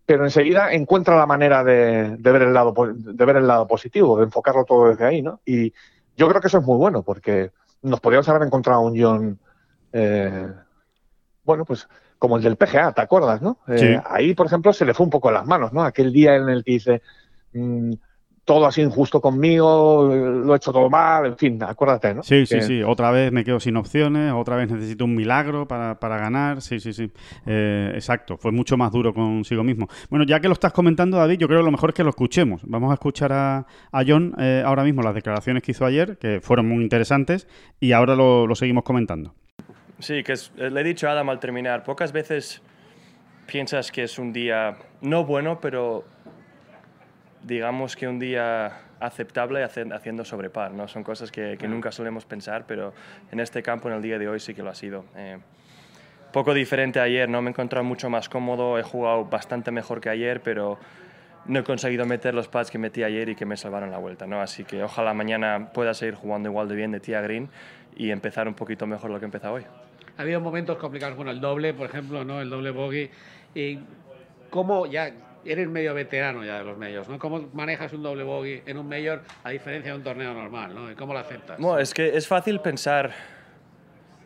[0.05, 4.25] pero enseguida encuentra la manera de, ver el lado de ver el lado positivo, de
[4.25, 5.41] enfocarlo todo desde ahí, ¿no?
[5.45, 5.73] Y
[6.15, 9.39] yo creo que eso es muy bueno, porque nos podríamos haber encontrado un John,
[9.91, 10.47] eh,
[11.43, 11.87] bueno, pues
[12.19, 13.59] como el del PGA, ¿te acuerdas, no?
[13.67, 15.83] Eh, ahí, por ejemplo, se le fue un poco las manos, ¿no?
[15.83, 17.01] Aquel día en el que dice,
[17.53, 17.93] mm,
[18.45, 22.21] todo así injusto conmigo, lo he hecho todo mal, en fin, acuérdate, ¿no?
[22.21, 25.99] Sí, sí, sí, otra vez me quedo sin opciones, otra vez necesito un milagro para,
[25.99, 27.12] para ganar, sí, sí, sí,
[27.47, 29.88] eh, exacto, fue mucho más duro consigo mismo.
[30.12, 32.12] Bueno, ya que lo estás comentando, David, yo creo que lo mejor es que lo
[32.12, 32.62] escuchemos.
[32.65, 36.39] Vamos a escuchar a, a John eh, ahora mismo las declaraciones que hizo ayer, que
[36.39, 37.47] fueron muy interesantes,
[37.79, 39.34] y ahora lo, lo seguimos comentando.
[39.97, 42.62] Sí, que le he dicho a Adam al terminar, pocas veces
[43.47, 46.03] piensas que es un día no bueno, pero
[47.45, 50.88] digamos que un día aceptable haciendo sobre par, ¿no?
[50.88, 52.93] Son cosas que, nunca solemos pensar, pero
[53.31, 55.05] en este campo, en el día de hoy, sí que lo ha sido.
[55.15, 55.38] Eh,
[56.34, 57.41] poco diferente ayer, ¿no?
[57.41, 60.79] Me he encontrado mucho más cómodo, he jugado bastante mejor que ayer, pero
[61.45, 64.25] no he conseguido meter los pads que metí ayer y que me salvaron la vuelta,
[64.25, 64.41] ¿no?
[64.41, 67.49] Así que ojalá mañana pueda seguir jugando igual de bien de tía Green
[67.95, 69.65] y empezar un poquito mejor lo que he empezado hoy.
[70.17, 72.41] Ha habido momentos complicados, con el doble, por ejemplo, ¿no?
[72.41, 73.12] El doble bogey.
[73.53, 73.79] Y
[74.49, 75.12] cómo ya
[75.45, 77.19] eres medio veterano ya de los medios, ¿no?
[77.19, 80.91] ¿Cómo manejas un doble bogey en un mayor a diferencia de un torneo normal, ¿no?
[80.91, 81.60] ¿Y cómo lo aceptas?
[81.60, 83.12] Bueno, es que es fácil pensar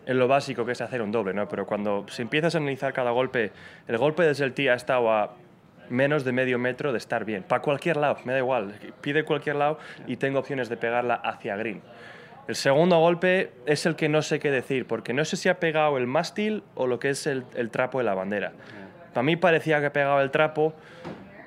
[0.06, 1.48] en lo básico que es hacer un doble, ¿no?
[1.48, 3.52] Pero cuando si empiezas a analizar cada golpe,
[3.88, 5.36] el golpe desde el tee ha estado a
[5.90, 7.44] menos de medio metro de estar bien.
[7.44, 8.74] Para cualquier lado, me da igual.
[9.02, 11.82] Pide cualquier lado y tengo opciones de pegarla hacia green.
[12.48, 15.60] El segundo golpe es el que no sé qué decir, porque no sé si ha
[15.60, 18.54] pegado el mástil o lo que es el trapo de la bandera.
[19.14, 20.74] Para mí parecía que pegaba el trapo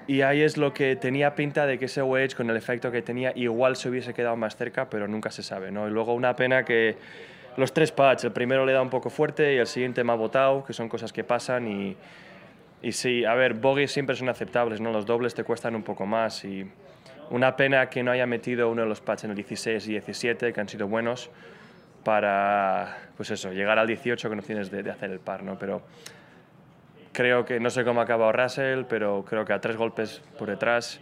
[0.07, 3.03] y ahí es lo que tenía pinta de que ese wedge, con el efecto que
[3.03, 5.71] tenía, igual se hubiese quedado más cerca, pero nunca se sabe.
[5.71, 5.87] ¿no?
[5.87, 6.97] Y luego una pena que
[7.57, 10.17] los tres pads, el primero le da un poco fuerte y el siguiente me ha
[10.17, 11.69] botado, que son cosas que pasan.
[11.69, 11.97] Y,
[12.83, 14.91] y sí, a ver, bogies siempre son aceptables, ¿no?
[14.91, 16.45] los dobles te cuestan un poco más.
[16.45, 16.69] Y
[17.31, 20.53] una pena que no haya metido uno de los pads en el 16 y 17,
[20.53, 21.31] que han sido buenos,
[22.03, 25.45] para pues eso, llegar al 18 con opciones de, de hacer el par.
[25.45, 25.57] ¿no?
[25.59, 25.83] Pero
[27.13, 30.49] Creo que no sé cómo ha acabado Russell, pero creo que a tres golpes por
[30.49, 31.01] detrás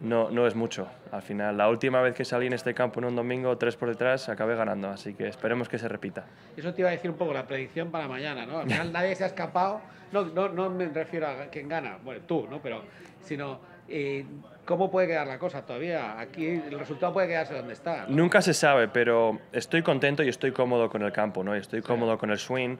[0.00, 0.88] no, no es mucho.
[1.12, 3.88] Al final, la última vez que salí en este campo en un domingo, tres por
[3.88, 4.88] detrás, acabé ganando.
[4.88, 6.24] Así que esperemos que se repita.
[6.56, 8.58] Eso te iba a decir un poco la predicción para mañana, ¿no?
[8.58, 9.80] Al final nadie se ha escapado.
[10.10, 12.60] No, no, no me refiero a quién gana, bueno, tú, ¿no?
[12.60, 12.82] Pero,
[13.22, 14.24] sino eh,
[14.64, 16.18] cómo puede quedar la cosa todavía.
[16.18, 18.06] Aquí el resultado puede quedarse donde está.
[18.08, 21.54] Nunca se sabe, pero estoy contento y estoy cómodo con el campo, ¿no?
[21.54, 22.76] Estoy cómodo con el swing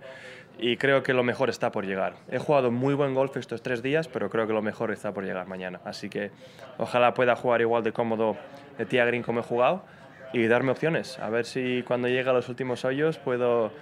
[0.59, 2.15] y creo que lo mejor está por llegar.
[2.31, 5.25] He jugado muy buen golf estos tres días, pero creo que lo mejor está por
[5.25, 5.81] llegar mañana.
[5.85, 6.31] Así que
[6.79, 8.37] ojalá pueda jugar igual de cómodo
[8.79, 9.85] de tía green como he jugado
[10.33, 11.19] y darme opciones.
[11.19, 13.73] A ver si cuando llegue a los últimos hoyos puedo,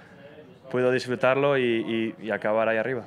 [0.69, 3.05] puedo disfrutarlo y, acabar ahí arriba.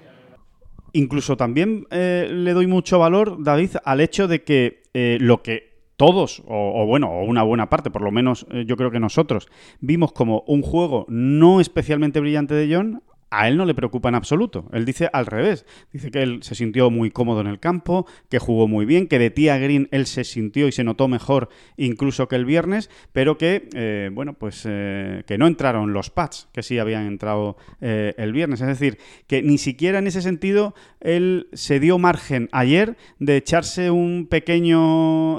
[0.97, 5.75] Incluso también eh, le doy mucho valor, David, al hecho de que eh, lo que
[5.97, 9.49] todos, o, bueno, o una buena parte, por lo menos eh, yo creo que nosotros,
[9.81, 13.03] vimos como un juego no especialmente brillante de John,
[13.35, 14.69] a él no le preocupa en absoluto.
[14.73, 15.67] Él dice al revés.
[15.93, 19.19] Dice que él se sintió muy cómodo en el campo, que jugó muy bien, que
[19.19, 23.37] de tía Green él se sintió y se notó mejor incluso que el viernes, pero
[23.37, 28.15] que, eh, bueno, pues eh, que no entraron los pads, que sí habían entrado eh,
[28.19, 28.61] el viernes.
[28.61, 33.91] Es decir, que ni siquiera en ese sentido él se dio margen ayer de echarse
[33.91, 35.39] un pequeño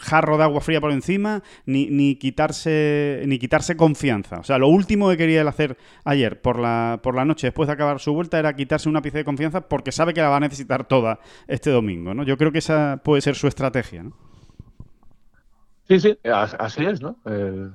[0.00, 4.38] jarro de agua fría por encima, ni, ni, quitarse, ni quitarse confianza.
[4.38, 7.68] O sea, lo último que quería él hacer ayer, por la, por la noche, después
[7.68, 10.38] de acabar su vuelta, era quitarse una pieza de confianza porque sabe que la va
[10.38, 12.24] a necesitar toda este domingo, ¿no?
[12.24, 14.16] Yo creo que esa puede ser su estrategia, ¿no?
[15.86, 17.18] Sí, sí, así es, ¿no?
[17.24, 17.70] Eh,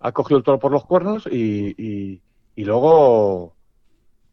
[0.00, 1.74] ha cogido el toro por los cuernos y,
[2.56, 3.54] y, luego,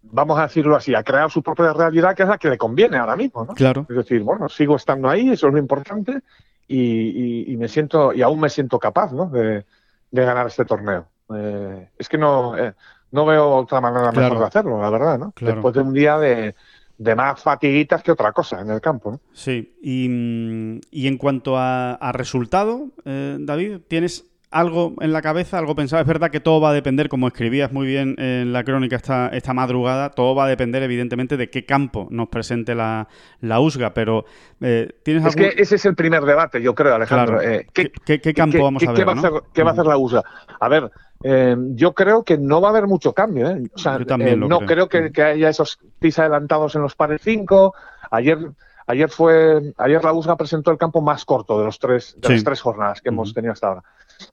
[0.04, 2.96] vamos a decirlo así, ha creado su propia realidad que es la que le conviene
[2.96, 3.56] ahora mismo, ¿no?
[3.56, 3.86] Claro.
[3.90, 6.22] Es decir, bueno, sigo estando ahí, eso es lo importante
[6.66, 9.26] y, y me siento, y aún me siento capaz, ¿no?
[9.26, 9.66] De,
[10.12, 11.10] de ganar este torneo.
[11.36, 12.74] Eh, es que no, eh,
[13.12, 15.34] no veo otra manera mejor de hacerlo, la verdad, ¿no?
[15.40, 16.56] Después de un día de,
[16.98, 19.20] de más fatiguitas que otra cosa en el campo.
[19.34, 25.76] Sí, y, y, en cuanto a, resultado, eh, David, ¿tienes algo en la cabeza, algo
[25.76, 26.02] pensado?
[26.02, 29.30] Es verdad que todo va a depender, como escribías muy bien en la crónica esta,
[29.30, 33.08] esta madrugada, todo va a depender evidentemente de qué campo nos presente la,
[33.40, 34.26] la USGA, pero
[34.60, 37.42] eh, ¿tienes Es que ese es el primer debate, yo creo, Alejandro.
[37.42, 39.08] Eh, ¿Qué, campo vamos a ver?
[39.08, 40.24] Va a hacer, ¿Qué va a hacer la USGA?
[40.60, 40.92] A ver,
[41.24, 43.50] eh, yo creo que no va a haber mucho cambio.
[43.50, 43.64] ¿eh?
[43.74, 47.74] O sea, eh, no creo, que, haya esos pis adelantados en los pares 5.
[48.12, 48.52] Ayer,
[48.88, 52.44] ayer fue, ayer la USGA presentó el campo más corto de los tres, de las
[52.44, 53.84] tres jornadas que hemos tenido hasta ahora.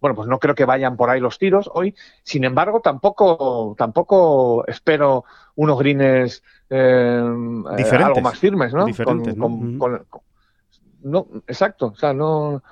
[0.00, 1.94] Bueno, pues no creo que vayan por ahí los tiros hoy.
[2.22, 5.24] Sin embargo, tampoco, tampoco espero
[5.54, 8.84] unos greens algo más firmes, ¿no?
[8.84, 11.26] Diferentes, ¿no?
[11.46, 11.86] exacto.
[11.86, 12.62] O sea, no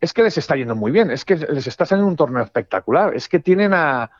[0.00, 3.14] es que les está yendo muy bien, es que les está saliendo un torneo espectacular,
[3.14, 4.10] es que tienen a,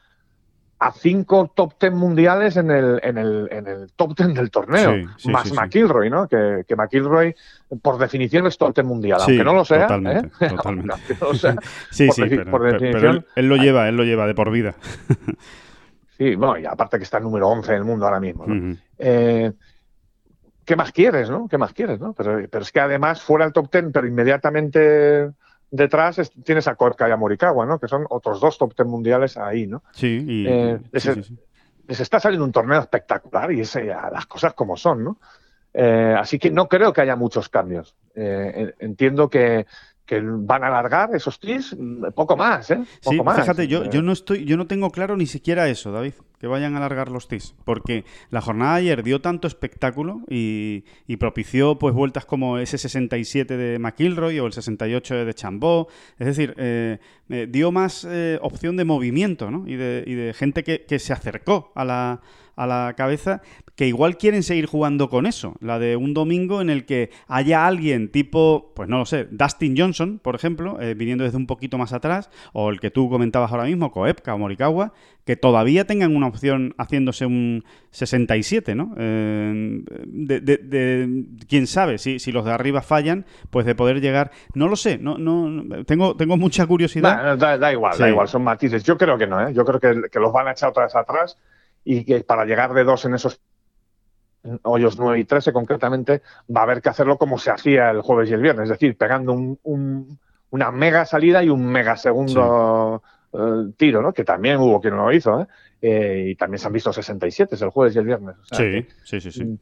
[0.81, 5.09] a cinco top ten mundiales en el, en el, en el top ten del torneo,
[5.25, 6.29] más McIlroy, ¿no?
[6.29, 7.35] Que, que, McIlroy,
[7.83, 9.83] por definición, es top ten mundial, aunque no lo sea.
[9.83, 10.49] Totalmente, ¿eh?
[10.57, 11.17] totalmente.
[11.91, 14.77] sí, sí, pero, él, lo lleva, él lo lleva de por vida.
[16.17, 18.77] sí, bueno, y aparte que está el número 11 en el mundo ahora mismo, ¿no?
[18.99, 19.53] Eh,
[20.65, 21.49] ¿Qué más quieres, no?
[21.49, 22.13] ¿Qué más quieres, no?
[22.13, 25.31] Pero, pero es que además fuera el top ten, pero inmediatamente
[25.71, 27.79] detrás tienes a Corca y a Morikawa, ¿no?
[27.79, 29.83] Que son otros dos top ten mundiales ahí, ¿no?
[29.93, 35.05] Sí, y, eh, les, está saliendo un torneo espectacular y ese, las cosas como son,
[35.05, 35.19] ¿no?
[35.75, 37.95] Eh, así que no creo que haya muchos cambios.
[38.15, 39.67] Eh, entiendo que,
[40.05, 41.77] que van a alargar esos teams
[42.15, 42.83] poco más, ¿eh?
[43.01, 46.47] sí, fíjate, yo, yo no estoy, yo no tengo claro ni siquiera eso, David, que
[46.47, 50.85] vayan a alargar los teams, porque la jornada de ayer dio tanto espectáculo y,
[51.19, 56.55] propició pues vueltas como ese 67 de McIlroy o el 68 de Chambó, es decir,
[56.59, 56.99] eh,
[57.29, 59.67] eh, dio más eh, opción de movimiento, ¿no?
[59.67, 62.21] Y de, y gente que, se acercó a la,
[62.97, 63.43] cabeza
[63.75, 67.67] que igual quieren seguir jugando con eso, la de un domingo en el que haya
[67.67, 71.93] alguien tipo, pues no lo sé, Dustin Johnson, por ejemplo, viniendo desde un poquito más
[71.93, 74.93] atrás, o el que tú comentabas ahora mismo, Koepka o Morikawa,
[75.25, 78.95] que todavía tengan una opción haciéndose un 67, ¿no?
[78.97, 84.69] Eh, de, quién sabe, si, si los de arriba fallan, pues de poder llegar, no
[84.69, 87.37] lo sé, no, no tengo, tengo mucha curiosidad.
[87.37, 88.85] Da, igual, da igual, son matices.
[88.85, 89.53] Yo creo que no, ¿eh?
[89.53, 91.37] yo creo que, que los van a echar otra vez atrás
[91.85, 93.41] y que para llegar de dos en esos
[94.63, 96.23] hoyos 9 y 13 concretamente,
[96.55, 98.97] va a haber que hacerlo como se hacía el jueves y el viernes, es decir,
[98.97, 100.19] pegando un,
[100.51, 104.13] una mega salida y un mega segundo eh, tiro, ¿no?
[104.13, 105.47] que también hubo quien lo hizo, ¿eh?
[105.83, 106.25] ¿eh?
[106.29, 108.37] y también se han visto 67 el jueves y el viernes.
[108.53, 109.45] sí, sí, sí, sí.
[109.45, 109.59] Mm,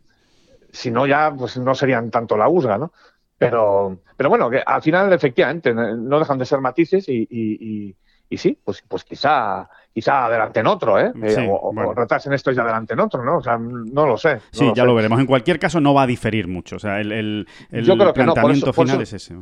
[0.71, 2.93] si no, ya pues no serían tanto la USGA, ¿no?
[3.39, 7.97] Pero, pero bueno, que al final efectivamente no dejan de ser matices y, y, y
[8.31, 11.11] sí, pues, pues quizá quizá adelanten otro, ¿eh?
[11.23, 13.39] eh o, retrasen esto y adelanten otro, ¿no?
[13.39, 14.41] O sea, no lo sé.
[14.51, 15.19] sí, ya lo veremos.
[15.19, 16.77] En cualquier caso, no va a diferir mucho.
[16.77, 19.35] O sea, el, el, Yo creo que planteamiento final es ese.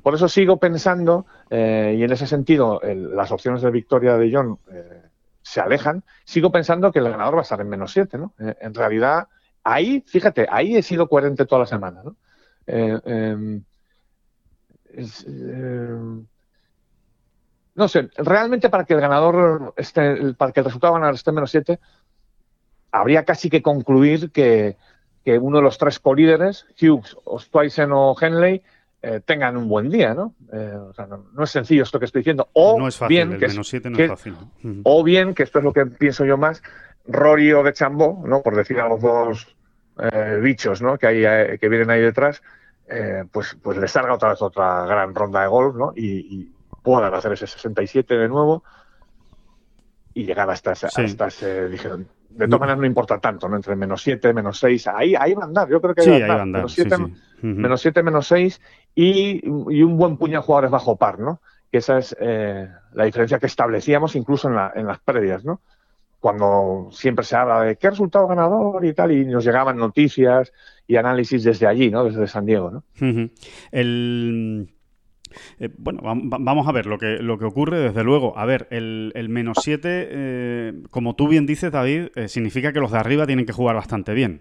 [0.00, 4.60] Por eso sigo pensando, eh, y en ese sentido, las opciones de victoria de John
[4.70, 5.02] eh,
[5.42, 6.04] se alejan.
[6.24, 8.32] Sigo pensando que el ganador va a estar en menos 7, ¿no?
[8.38, 9.26] en realidad,
[9.64, 12.14] ahí, fíjate, ahí he sido coherente toda la semana, ¿no?
[12.68, 13.64] Em,
[14.94, 15.26] es,
[17.76, 21.34] no sé, realmente para que el ganador esté, para que el resultado ganador esté en
[21.34, 21.78] menos 7,
[22.90, 24.76] habría casi que concluir que,
[25.40, 28.62] uno de los tres colíderes, Hughes, Ostweisen o Henley,
[29.02, 30.34] eh, tengan un buen día, ¿no?
[30.52, 32.48] Eh, o sea, no, es sencillo esto que estoy diciendo.
[32.54, 34.36] O no es fácil, bien, que, menos 7 no es fácil.
[34.84, 36.62] O bien, que esto es lo que pienso yo más,
[37.06, 38.40] Rory o de Chambó, ¿no?
[38.40, 39.54] Por decir a los dos
[40.00, 40.96] eh, bichos, ¿no?
[40.96, 42.42] Que, hay, que vienen ahí detrás,
[43.32, 45.92] pues, pues les salga otra vez otra gran ronda de golf, ¿no?
[45.96, 46.55] y,
[46.86, 48.62] puedan hacer ese 67 de nuevo
[50.14, 53.56] y llegar hasta, ese, dijeron, de todas maneras no importa tanto, ¿no?
[53.56, 56.36] Entre menos 7, menos 6, ahí, ahí va a andar, yo creo que ahí, va
[56.36, 56.62] a andar.
[57.42, 58.60] Menos 7, menos 6
[58.94, 61.40] y, y, un buen puño de jugadores bajo par, ¿no?
[61.72, 65.60] Que esa es eh, la diferencia que establecíamos incluso en, la, en las previas, ¿no?
[66.20, 70.52] Cuando siempre se habla de qué resultado ganador y tal, y nos llegaban noticias
[70.86, 72.04] y análisis desde allí, ¿no?
[72.04, 72.84] Desde San Diego, ¿no?
[73.72, 74.75] El
[75.58, 78.36] eh, bueno, vamos a ver lo que, lo que ocurre, desde luego.
[78.38, 82.92] A ver, el, menos 7, eh, como tú bien dices, David, eh, significa que los
[82.92, 84.40] de arriba tienen que jugar bastante bien.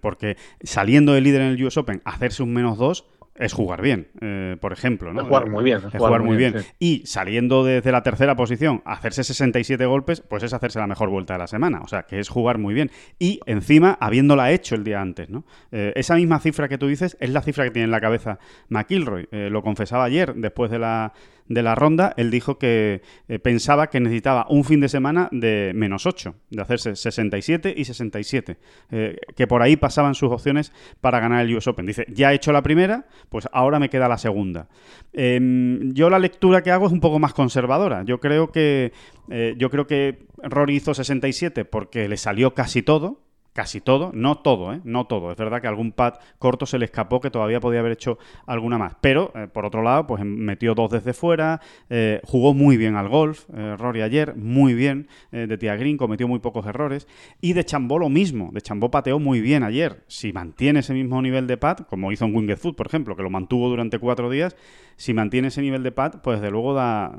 [0.00, 4.08] porque saliendo de líder en el US Open, hacerse un menos 2 es jugar bien,
[4.20, 5.12] eh, por ejemplo.
[5.12, 5.22] ¿no?
[5.22, 5.78] Es jugar muy bien.
[5.78, 6.56] Es, jugar, muy bien.
[6.78, 11.34] Y saliendo desde la tercera posición, hacerse 67 golpes, pues es hacerse la mejor vuelta
[11.34, 11.80] de la semana.
[11.80, 12.90] O sea, que es jugar muy bien.
[13.18, 15.44] Y encima, habiéndola hecho el día antes, ¿no?
[15.70, 18.38] Eh, esa misma cifra que tú dices es la cifra que tiene en la cabeza
[18.68, 19.28] McIlroy.
[19.32, 21.12] Eh, lo confesaba ayer, después de la,
[21.48, 25.72] de la ronda, él dijo que eh, pensaba que necesitaba un fin de semana de
[25.74, 28.58] menos 8, de hacerse 67 y 67,
[28.90, 31.86] eh, que por ahí pasaban sus opciones para ganar el US Open.
[31.86, 34.68] Dice, ya he hecho la primera, pues ahora me queda la segunda.
[35.12, 38.02] Em, yo la lectura que hago es un poco más conservadora.
[38.04, 38.92] Yo creo que,
[39.30, 43.20] eh, yo creo que Rory hizo 67 porque le salió casi todo,
[43.52, 44.80] casi todo, no todo, ¿eh?
[44.84, 45.30] no todo.
[45.30, 48.78] Es verdad que algún pad corto se le escapó que todavía podía haber hecho alguna
[48.78, 48.96] más.
[49.00, 51.60] Pero, eh, por otro lado, pues metió dos desde fuera,
[51.90, 53.44] eh, jugó muy bien al golf,
[53.78, 57.06] Rory ayer, muy bien, de Tia Green, cometió muy pocos errores.
[57.40, 60.02] Y de Chambó lo mismo, de Chambó pateó muy bien ayer.
[60.06, 63.22] Si mantiene ese mismo nivel de pad, como hizo en Winged Foot, por ejemplo, que
[63.22, 64.56] lo mantuvo durante cuatro días,
[64.96, 67.18] si mantiene ese nivel de pad, pues de luego da,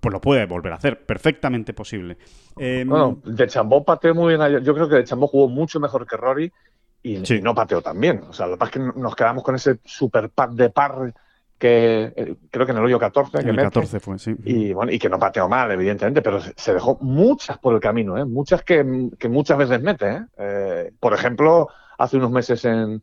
[0.00, 2.16] pues lo puede volver a hacer, perfectamente posible.
[2.56, 4.62] Em, bueno, de Chambó pateó muy bien ayer.
[4.62, 6.52] Yo creo que de Chambó jugó mucho mejor que Rory
[7.02, 8.22] y, no pateó tan bien.
[8.28, 11.12] O sea, lo que pasa es que nos quedamos con ese super pad de par
[11.62, 13.38] que eh, creo que en el hoyo 14.
[13.38, 14.34] En el 14 fue, sí.
[14.44, 18.18] Y, bueno, y que no pateó mal, evidentemente, pero se dejó muchas por el camino,
[18.18, 18.24] ¿eh?
[18.24, 20.10] muchas que, que muchas veces mete.
[20.10, 20.26] ¿eh?
[20.38, 20.92] ¿eh?
[20.98, 23.00] por ejemplo, hace unos meses en,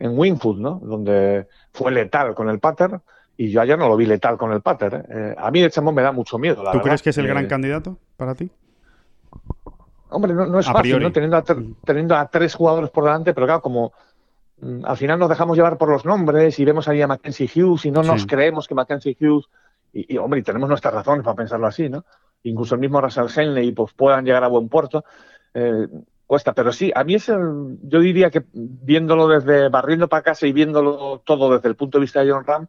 [0.00, 0.80] en Wingfoot, ¿no?
[0.82, 3.00] donde fue letal con el pater.
[3.36, 5.06] Y yo ayer no lo vi letal con el pater.
[5.08, 5.34] ¿eh?
[5.38, 6.64] a mí de Chambón me da mucho miedo.
[6.72, 8.50] ¿Tú crees que es el gran candidato para ti?
[10.14, 11.12] Hombre, no, es fácil, ¿no?
[11.12, 11.44] Teniendo a,
[11.84, 13.92] teniendo a tres jugadores por delante, pero claro, como
[14.60, 17.84] mm, al final nos dejamos llevar por los nombres y vemos ahí a Mackenzie Hughes
[17.86, 19.46] y no nos creemos que Mackenzie Hughes,
[19.92, 22.04] y, hombre, y tenemos nuestras razones para pensarlo así, ¿no?
[22.42, 25.04] Incluso el mismo Russell Henley pues puedan llegar a buen puerto.
[25.54, 25.88] Eh,
[26.26, 30.46] cuesta, pero sí, a mí es el, yo diría que viéndolo desde barriendo para casa
[30.46, 32.66] y viéndolo todo desde el punto de vista de John Ram,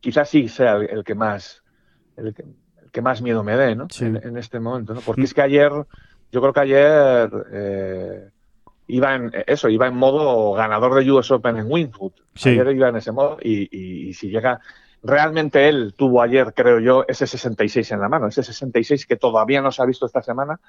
[0.00, 1.62] quizás sí sea el, que más
[2.16, 2.34] el
[2.92, 3.88] que, más miedo me dé, ¿no?
[4.00, 5.00] En, este momento, ¿no?
[5.00, 5.24] Porque mm.
[5.24, 5.72] es que ayer
[6.36, 8.28] yo creo que ayer eh,
[8.88, 12.12] iba en eso, iba en modo ganador de US Open en Winfoot.
[12.44, 14.60] Ayer iba en ese modo y, si llega
[15.02, 19.62] realmente él tuvo ayer, creo yo, ese 66 en la mano, ese 66 que todavía
[19.62, 20.60] no se ha visto esta semana.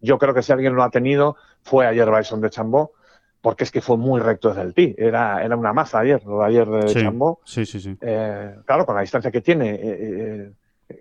[0.00, 2.92] Yo creo que si alguien lo ha tenido fue ayer Bison de Chambó,
[3.40, 4.94] porque es que fue muy recto desde el tee.
[4.96, 7.40] Era, era una maza ayer, lo de ayer de Chambó.
[7.44, 7.98] Sí, sí, sí.
[8.00, 10.52] Eh, claro, con la distancia que tiene, eh,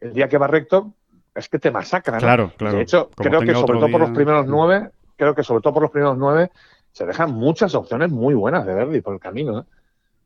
[0.01, 0.95] el día que va recto,
[1.35, 2.19] es que te masacran.
[2.19, 2.77] Claro, claro.
[2.77, 5.83] De hecho, creo que sobre todo por los primeros nueve, creo que sobre todo por
[5.83, 6.51] los primeros nueve,
[6.91, 9.65] se dejan muchas opciones muy buenas de Verdi por el camino.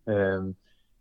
[0.06, 0.54] Eh,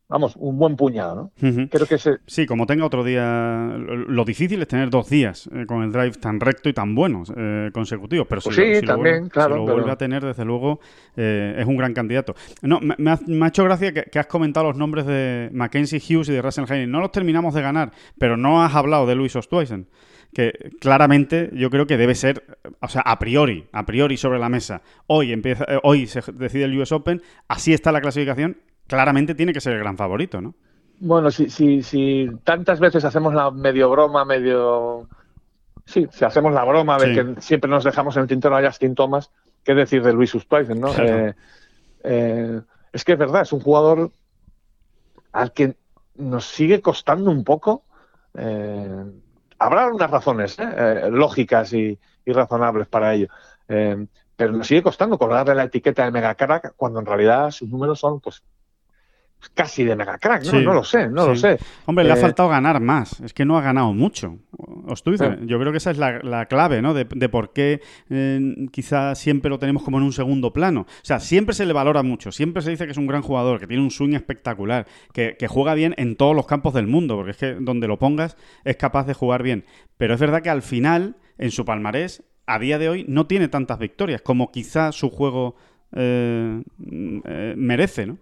[0.09, 1.68] vamos, un buen puñado, ¿no?
[1.68, 3.77] Creo que Sí, como tenga otro día...
[3.77, 7.33] Lo difícil es tener dos días eh, con el drive tan recto y tan buenos
[7.37, 10.81] eh, consecutivos, pero si, sí, también, claro, lo vuelve a tener, desde luego,
[11.16, 12.35] es un gran candidato.
[12.62, 16.42] No, me, ha, hecho gracia que, has comentado los nombres de Mackenzie Hughes y de
[16.42, 16.88] Russell Haynes.
[16.88, 19.88] No los terminamos de ganar, pero no has hablado de Luis Ostweisen
[20.35, 22.44] que claramente yo creo que debe ser,
[22.81, 24.83] o sea, a priori, a priori sobre la mesa.
[25.07, 29.53] Hoy empieza, eh, hoy se decide el US Open, así está la clasificación, claramente tiene
[29.53, 30.55] que ser el gran favorito, ¿no?
[30.98, 35.09] Bueno, si, si, si tantas veces hacemos la medio broma, medio...
[35.85, 38.96] Sí, si hacemos la broma de que siempre nos dejamos en el tintero a Justin
[38.96, 39.31] Thomas,
[39.62, 40.92] ¿qué decir de Luis Uspaisen, no?
[40.98, 41.35] Eh,
[42.03, 42.61] eh,
[42.92, 44.11] es que es verdad, es un jugador
[45.33, 45.77] al que
[46.16, 47.85] nos sigue costando un poco
[49.59, 50.68] habrá unas razones ¿eh?
[50.77, 53.29] Eh, lógicas y, razonables para ello.
[53.68, 57.68] Eh, pero nos sigue costando cobrarle la etiqueta de mega crack cuando en realidad sus
[57.70, 58.42] números son pues
[59.55, 60.61] casi de mega crack, ¿no?
[60.61, 61.59] no lo sé, no lo sé.
[61.87, 64.38] Hombre, le ha faltado ganar más, es que no ha ganado mucho.
[64.87, 66.94] Os yo creo que esa es la, clave, ¿no?
[66.94, 67.81] De, por qué
[68.72, 70.83] quizá siempre lo tenemos como en un segundo plano.
[70.83, 73.61] O sea, siempre se le valora mucho, siempre se dice que es un gran jugador,
[73.61, 77.31] que tiene un swing espectacular, que, juega bien en todos los campos del mundo, porque
[77.31, 79.64] es que donde lo pongas es capaz de jugar bien.
[79.96, 83.48] Pero es verdad que al final, en su palmarés, a día de hoy, no tiene
[83.48, 85.57] tantas victorias como quizá su juego
[85.94, 86.62] eh,
[87.24, 88.18] eh, merece, ¿no?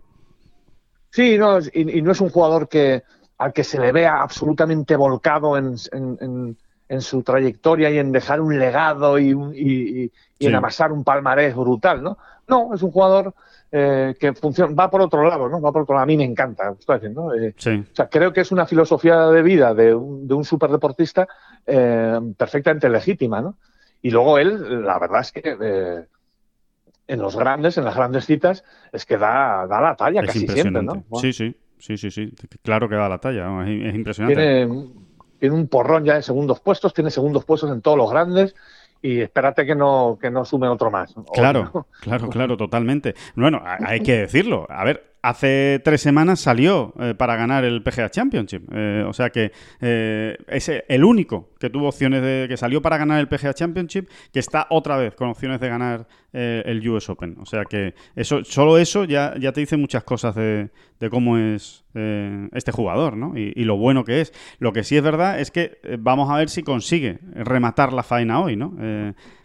[1.17, 3.03] Sí, no, y, no es un jugador que
[3.39, 5.79] al que se le vea absolutamente volcado en,
[7.01, 12.19] su trayectoria y en dejar un legado y, en amasar un palmarés brutal, ¿no?
[12.47, 13.33] No, es un jugador
[13.73, 15.59] eh, que funciona, va por otro lado, ¿no?
[15.59, 16.03] Va por otro lado.
[16.03, 17.33] A mí me encanta, estoy diciendo.
[17.33, 21.27] Eh, o sea, creo que es una filosofía de vida de un, de un superdeportista
[21.67, 23.57] eh, perfectamente legítima, ¿no?
[24.03, 26.07] Y luego él, la verdad es que
[27.09, 30.83] en los grandes, en las grandes citas, es que da, da la talla casi siempre,
[30.83, 31.05] ¿no?
[31.21, 34.37] Sí, sí, sí, sí, sí, claro que da la talla, es, impresionante.
[34.37, 34.89] Tiene,
[35.39, 38.55] tiene, un porrón ya de segundos puestos, tiene segundos puestos en todos los grandes
[39.03, 41.15] y espérate que no, que no sume otro más.
[41.33, 43.15] Claro, claro, claro, totalmente.
[43.35, 44.67] Bueno, hay que decirlo.
[44.69, 48.63] A ver, hace tres semanas salió para ganar el PGA Championship.
[49.07, 52.47] o sea que es el único que tuvo opciones de.
[52.49, 56.07] que salió para ganar el PGA Championship, que está otra vez con opciones de ganar
[56.33, 57.37] el US Open.
[57.41, 60.71] O sea que eso, solo eso ya, ya te dice muchas cosas de,
[61.11, 61.85] cómo es
[62.53, 63.37] este jugador, ¿no?
[63.37, 64.33] Y, lo bueno que es.
[64.59, 68.41] Lo que sí es verdad es que vamos a ver si consigue rematar la faena
[68.41, 68.77] hoy, ¿no?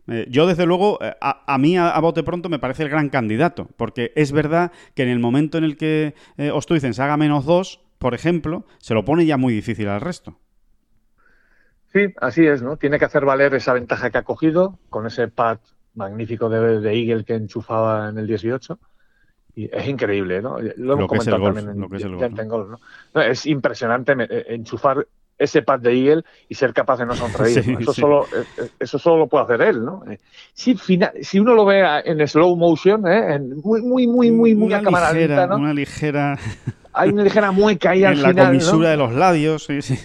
[0.08, 3.68] Eh, yo, desde luego, eh, a, mí a, bote pronto me parece el gran candidato,
[3.78, 6.52] porque es verdad que en el momento en el que eh,
[6.94, 10.38] se haga menos dos, por ejemplo, se lo pone ya muy difícil al resto.
[11.94, 12.78] Sí, así es, ¿no?
[12.78, 15.60] Tiene que hacer valer esa ventaja que ha cogido con ese pad
[15.94, 18.80] magnífico de, de Eagle que enchufaba en el 18.
[19.54, 20.58] Y es increíble, ¿no?
[20.78, 22.80] Lo hemos comentado también en, ¿no?
[23.22, 24.16] Es impresionante
[24.54, 25.06] enchufar
[25.42, 27.58] ese pad de Eagle y ser capaz de no sonreír.
[27.80, 30.04] Eso, Solo, eh, eh, eso solo lo puede hacer él, ¿no?
[30.10, 30.18] Eh,
[30.54, 30.76] si,
[31.22, 33.40] si uno lo ve en slow motion, ¿eh?
[33.64, 35.56] muy, muy, muy, muy, muy una a ligera, ¿no?
[35.58, 36.38] Una ligera...
[36.94, 39.98] Hay una ligera mueca ahí al final, la comisura de los labios, sí, sí.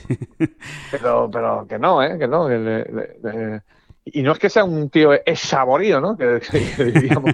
[0.93, 2.17] Pero, pero que no, ¿eh?
[2.17, 2.49] Que no.
[4.05, 6.17] y no es que sea un tío saborío, ¿no?
[6.17, 7.33] Que, que diríamos...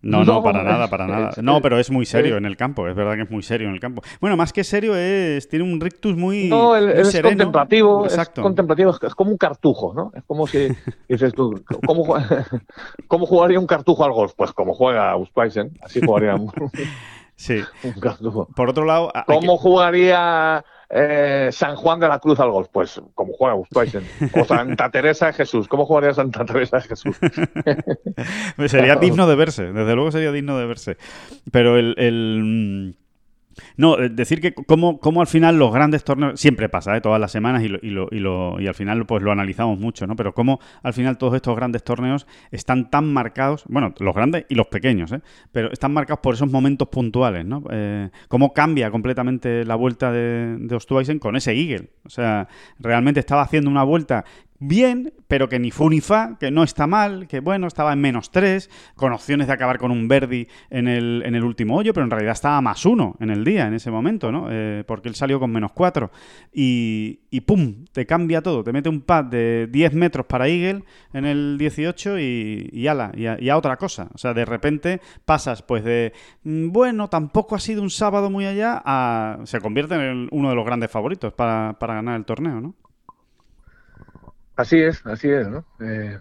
[0.00, 1.30] No, no, para nada, para nada.
[1.42, 3.74] No, pero es muy serio en el campo, es verdad que es muy serio en
[3.74, 4.02] el campo.
[4.20, 8.40] Bueno, más que serio es, tiene un rictus muy, no, es contemplativo, Exacto.
[8.40, 10.12] es contemplativo, es como un cartujo, ¿no?
[10.14, 10.68] Es como si
[11.08, 12.16] dices tú, ¿cómo,
[13.08, 14.32] ¿cómo jugaría un cartujo al golf?
[14.36, 16.52] Pues como juega Uspaisen, así jugaría un,
[17.34, 17.60] sí.
[17.82, 18.48] un cartujo.
[18.54, 22.68] Por otro lado, ¿cómo jugaría eh, San Juan de la Cruz al golf?
[22.72, 24.04] Pues como juega Uspaisen.
[24.32, 25.68] O Santa Teresa de Jesús.
[25.68, 27.16] ¿Cómo jugaría Santa Teresa de Jesús?
[28.66, 30.96] sería digno de verse, desde luego sería digno de verse.
[31.50, 32.96] Pero el
[33.76, 37.00] no, eh, decir que como, como al final los grandes torneos, siempre pasa, ¿eh?
[37.00, 39.78] todas las semanas y, lo, y, lo, y, lo, y al final pues lo analizamos
[39.78, 40.16] mucho, ¿no?
[40.16, 44.54] Pero cómo al final todos estos grandes torneos están tan marcados, bueno, los grandes y
[44.54, 45.20] los pequeños, ¿eh?
[45.52, 47.62] Pero están marcados por esos momentos puntuales, ¿no?
[47.70, 51.90] Eh, cómo cambia completamente la vuelta de, de con ese Eagle.
[52.04, 52.48] O sea,
[52.78, 54.24] realmente estaba haciendo una vuelta
[54.58, 58.00] bien, pero que ni fu ni fa, que no está mal, que bueno, estaba en
[58.00, 61.92] menos 3, con opciones de acabar con un Verdi en el, en el último hoyo,
[61.92, 64.48] pero en realidad estaba más 1 en el día, en ese momento, ¿no?
[64.50, 66.10] Eh, porque él salió con menos 4.
[66.52, 67.84] Y, y ¡pum!
[67.92, 68.64] Te cambia todo.
[68.64, 73.12] Te mete un pad de 10 metros para Eagle en el 18 y, y ala,
[73.14, 74.08] y a, otra cosa.
[74.14, 76.12] O sea, de repente pasas pues de,
[76.44, 79.38] mm, bueno, tampoco ha sido un sábado muy allá, a...
[79.44, 82.74] se convierte en uno de los grandes favoritos para, para ganar el torneo, ¿no?
[84.58, 85.64] Así es, así es, ¿no?
[85.78, 86.18] Eh,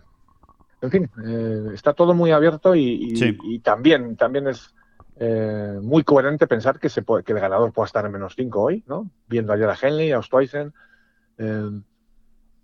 [0.81, 4.75] en fin, eh, está todo muy abierto y, también, también es
[5.15, 8.61] eh, muy coherente pensar que, se puede, que el ganador pueda estar en menos 5
[8.61, 9.09] hoy, ¿no?
[9.27, 10.71] Viendo ayer a Henley, a Ostweisen,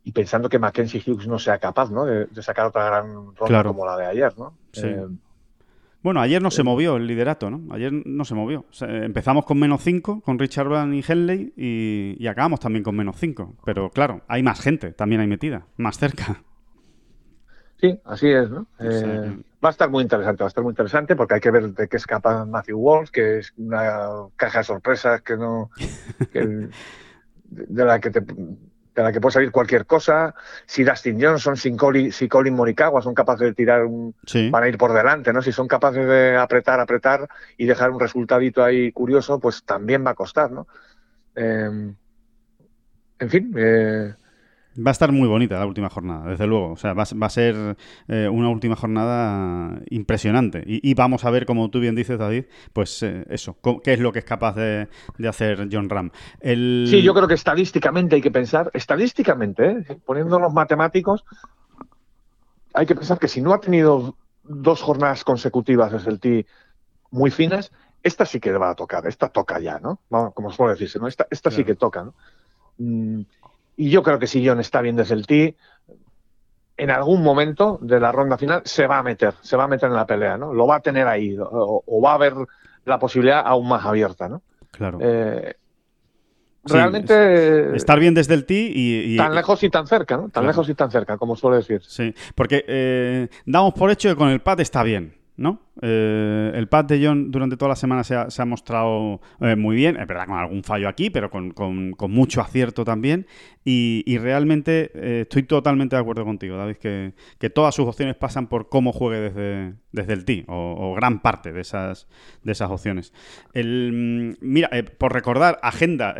[0.03, 2.05] y pensando que Mackenzie Hughes no sea capaz, ¿no?
[2.05, 4.55] De, sacar otra gran ronda como la de ayer, ¿no?
[6.03, 7.73] Bueno, ayer no se movió el liderato, ¿no?
[7.73, 8.65] Ayer no se movió.
[8.81, 13.55] empezamos con menos 5 con Richard Brand y Henley y, acabamos también con menos 5.
[13.63, 16.43] Pero claro, hay más gente, también hay metida, más cerca.
[17.79, 18.67] Sí, así es, ¿no?
[18.79, 21.73] Eh, va a estar muy interesante, va a estar muy interesante porque hay que ver
[21.73, 25.69] de qué es capaz Matthew Walsh, que es una caja de sorpresas que no...
[27.53, 28.21] de la que te
[28.93, 30.35] de la que puede salir cualquier cosa.
[30.65, 34.15] Si Dustin Johnson, si Colin, si Colin Morikawa son capaces de tirar un...
[34.51, 35.41] van a ir por delante, ¿no?
[35.41, 37.27] Si son capaces de apretar, apretar
[37.57, 40.67] y dejar un resultadito ahí curioso, pues también va a costar, ¿no?
[41.35, 41.95] Em,
[43.19, 44.13] en fin, eh,
[44.75, 46.71] Va a estar muy bonita la última jornada, desde luego.
[46.71, 50.63] O sea, va, a ser eh, una última jornada impresionante.
[50.65, 54.11] Y, vamos a ver, como tú bien dices, David, pues eh, eso, qué es lo
[54.11, 54.87] que es capaz de,
[55.27, 56.11] hacer John Ram.
[56.41, 59.99] Sí, yo creo que estadísticamente hay que pensar, estadísticamente, ¿eh?
[60.05, 61.23] poniendo los matemáticos,
[62.73, 66.45] hay que pensar que si no ha tenido dos jornadas consecutivas desde el T
[67.11, 67.71] muy finas,
[68.01, 69.99] esta sí que va a tocar, esta toca ya, ¿no?
[70.33, 71.07] Como suele decirse, ¿no?
[71.07, 72.13] Esta, esta sí que toca, ¿no?
[72.77, 73.21] Mm,
[73.75, 75.55] y yo creo que si John está bien desde el tee,
[76.77, 79.89] en algún momento de la ronda final se va a meter, se va a meter
[79.89, 80.53] en la pelea, ¿no?
[80.53, 82.33] Lo va a tener ahí, o, va a haber
[82.85, 84.41] la posibilidad aún más abierta, ¿no?
[84.71, 84.97] Claro.
[85.01, 85.55] Eh,
[86.65, 90.29] realmente estar bien desde el tee y, tan lejos y tan cerca, ¿no?
[90.29, 91.81] Tan lejos y tan cerca, como suele decir.
[91.83, 95.23] Sí, porque eh, damos por hecho que con el pad está bien.
[95.35, 95.59] ¿no?
[95.81, 99.97] Eh, el pad de John durante toda la semana se ha, mostrado eh, muy bien,
[99.99, 103.25] es verdad con algún fallo aquí, pero con, mucho acierto también.
[103.65, 108.69] Y, realmente eh, estoy totalmente de acuerdo contigo, David, que, todas sus opciones pasan por
[108.69, 109.31] cómo juegue
[109.91, 112.07] desde, el tee, o, gran parte de esas,
[112.61, 113.13] opciones.
[113.55, 116.15] Mm, mira, por recordar, agenda,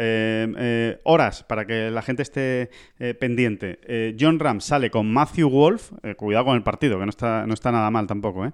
[1.04, 2.70] horas para que la gente esté
[3.20, 4.16] pendiente.
[4.20, 8.08] John Ram sale con Matthew Wolf, cuidado con el partido, que no está nada mal
[8.08, 8.52] tampoco,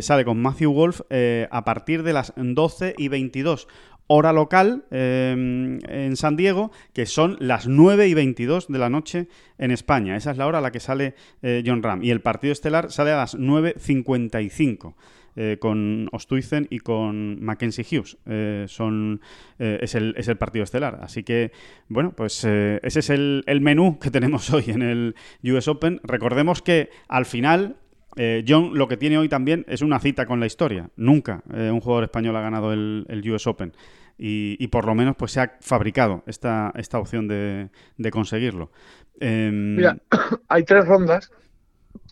[0.00, 3.68] sale con Matthew Wolf eh, a partir de las 12 y 22
[4.06, 9.28] hora local em, en San Diego, que son las 9 y 22 de la noche
[9.58, 10.16] en España.
[10.16, 12.02] Esa es la hora a la que sale eh, John Ram.
[12.02, 14.94] Y el partido estelar sale a las 9.55.
[15.36, 18.16] Eh, con Ostuizen y con Mackenzie Hughes.
[18.24, 19.20] Eh, son,
[19.58, 21.00] es, el, es, el, partido estelar.
[21.02, 21.50] Así que,
[21.88, 26.00] bueno, pues ese es el, menú que tenemos hoy en el US Open.
[26.04, 27.78] Recordemos que al final
[28.16, 30.90] eh, John lo que tiene hoy también es una cita con la historia.
[30.96, 33.72] Nunca eh, un jugador español ha ganado el, US Open.
[34.16, 37.70] Y, por lo menos pues se ha fabricado esta, esta opción de,
[38.12, 38.70] conseguirlo.
[39.18, 39.96] Em, Mira,
[40.48, 41.32] hay tres rondas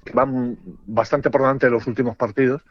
[0.04, 2.62] que van bastante por delante de los últimos partidos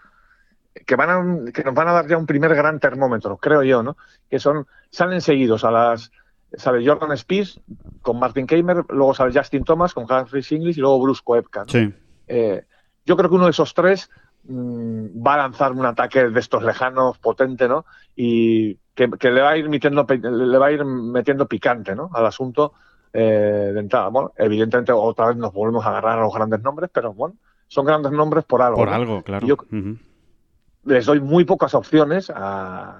[0.85, 3.97] que van que nos van a dar ya un primer gran termómetro, creo yo, ¿no?
[4.29, 6.11] Que son salen seguidos a las
[6.53, 7.59] sale Jordan Spies
[8.01, 11.65] con Martin Keimer, luego sale Justin Thomas con Harry English y luego Bruce Koepka.
[11.67, 11.93] Sí.
[12.27, 12.63] Eh,
[13.11, 14.09] yo creo que uno de esos tres
[14.45, 17.85] mm, va a lanzar un ataque de estos lejanos potente, ¿no?
[18.15, 22.09] Y que, le va a ir metiendo, le va a ir metiendo picante, ¿no?
[22.13, 22.71] Al asunto
[23.11, 24.07] eh, de entrada.
[24.07, 27.35] Bueno, evidentemente otra vez nos volvemos a agarrar a los grandes nombres, pero bueno,
[27.67, 28.77] son grandes nombres por algo.
[28.77, 29.45] Por algo, claro.
[29.45, 29.57] Yo
[30.85, 32.31] les doy muy pocas opciones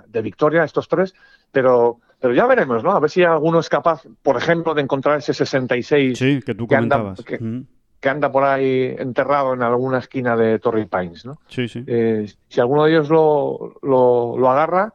[0.07, 1.16] de victoria a estos tres,
[1.53, 2.91] pero pero ya veremos, ¿no?
[2.91, 6.68] A ver si alguno es capaz, por ejemplo, de encontrar ese 66 sí, que tú
[6.68, 7.39] comentabas que
[8.10, 11.39] anda por ahí enterrado en alguna esquina de Torrey Pines, ¿no?
[11.47, 11.84] Sí, sí.
[11.88, 14.93] Eh, si alguno de ellos lo, lo, agarra,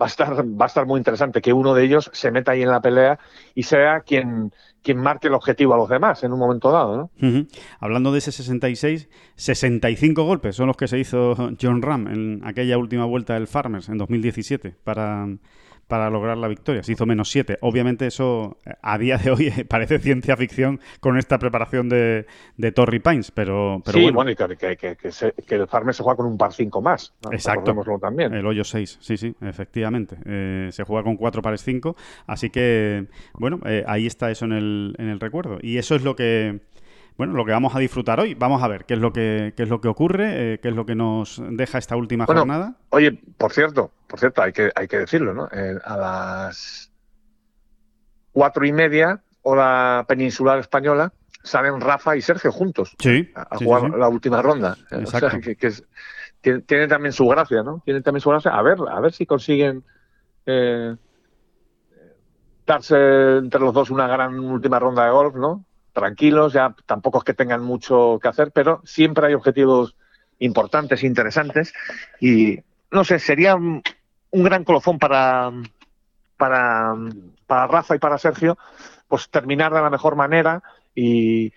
[0.00, 2.62] va a, estar, va a estar muy interesante que uno de ellos se meta ahí
[2.62, 3.18] en la pelea
[3.54, 7.46] y sea quien, quien marque el objetivo a los demás en un momento dado, ¿no?
[7.80, 12.78] Hablando de ese 66, 65 golpes son los que se hizo John Ram en aquella
[12.78, 15.26] última vuelta del Farmers en 2017 para
[15.90, 16.82] para lograr la victoria.
[16.82, 17.58] Se hizo menos 7.
[17.60, 22.26] Obviamente eso a día de hoy parece ciencia ficción con esta preparación de,
[22.56, 24.30] de Torrey Pines, pero, pero sí, bueno.
[24.30, 27.12] y que, que, el Farmer se juega con un par 5 más.
[27.30, 27.74] Exacto.
[28.00, 28.32] También.
[28.32, 30.16] El hoyo 6, sí, sí, efectivamente.
[30.24, 34.52] Eh, se juega con 4 pares 5, así que, bueno, eh, ahí está eso en
[34.52, 35.58] el, en el recuerdo.
[35.60, 36.60] Y eso es lo que
[37.20, 38.32] bueno, lo que vamos a disfrutar hoy.
[38.32, 40.74] Vamos a ver qué es lo que, qué es lo que ocurre, eh, qué es
[40.74, 42.76] lo que nos deja esta última jornada.
[42.88, 45.46] Oye, por cierto, por cierto, hay que, hay que decirlo, ¿no?
[45.52, 46.90] Eh, a las
[48.32, 51.12] cuatro y media, hora peninsular española,
[51.42, 54.78] salen Rafa y Sergio juntos sí, a, jugar la última ronda.
[54.90, 55.28] O sea,
[56.40, 57.82] que, tiene, también su gracia, ¿no?
[57.84, 58.52] Tiene también su gracia.
[58.52, 59.84] A ver, a ver si consiguen
[60.46, 60.96] eh,
[62.66, 62.96] darse
[63.36, 65.66] entre los dos una gran última ronda de golf, ¿no?
[65.92, 69.96] Tranquilos, ya tampoco es que tengan mucho que hacer, pero siempre hay objetivos
[70.38, 71.72] importantes, interesantes
[72.20, 72.58] y
[72.90, 73.82] no sé, sería un,
[74.32, 75.52] gran colofón para,
[76.36, 76.94] para,
[77.46, 78.58] para Rafa y para Sergio,
[79.06, 80.62] pues terminar de la mejor manera
[80.94, 81.52] y,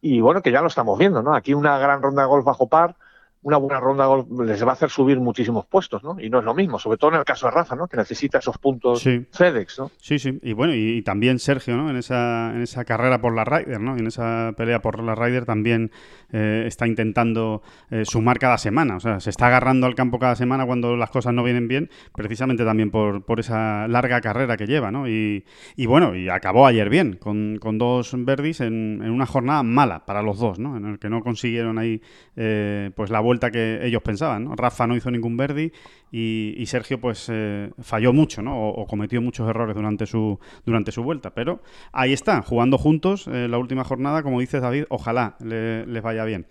[0.00, 1.34] y bueno, que ya lo estamos viendo, ¿no?
[1.34, 2.96] Aquí una gran ronda de golf bajo par,
[3.42, 4.06] una buena ronda
[4.44, 6.16] les va a hacer subir muchísimos puestos, ¿no?
[6.20, 7.88] Y no es lo mismo, sobre todo en el caso de Rafa, ¿no?
[7.88, 9.90] Que necesita esos puntos FedEx, ¿no?
[9.98, 10.38] Sí, sí.
[10.42, 11.90] Y bueno, y, también Sergio, ¿no?
[11.90, 13.96] En esa, en esa carrera por la Ryder, ¿no?
[13.96, 15.90] En esa pelea por la Ryder también
[16.32, 18.96] eh, está intentando eh, sumar cada semana.
[18.96, 21.90] O sea, se está agarrando al campo cada semana cuando las cosas no vienen bien,
[22.14, 25.08] precisamente también por, por esa larga carrera que lleva, ¿no?
[25.08, 25.44] Y,
[25.76, 30.06] y bueno, y acabó ayer bien, con, con dos verdis en, en, una jornada mala
[30.06, 30.76] para los dos, ¿no?
[30.76, 32.00] En el que no consiguieron ahí
[32.36, 34.44] eh, pues la vuelta que ellos pensaban.
[34.44, 34.56] ¿no?
[34.56, 35.72] Rafa no hizo ningún Verdi
[36.10, 38.68] y, Sergio pues eh, falló mucho ¿no?
[38.68, 41.34] O, cometió muchos errores durante su, durante su vuelta.
[41.34, 41.62] Pero
[41.92, 46.46] ahí está, jugando juntos eh, la última jornada, como dices David, ojalá les vaya bien.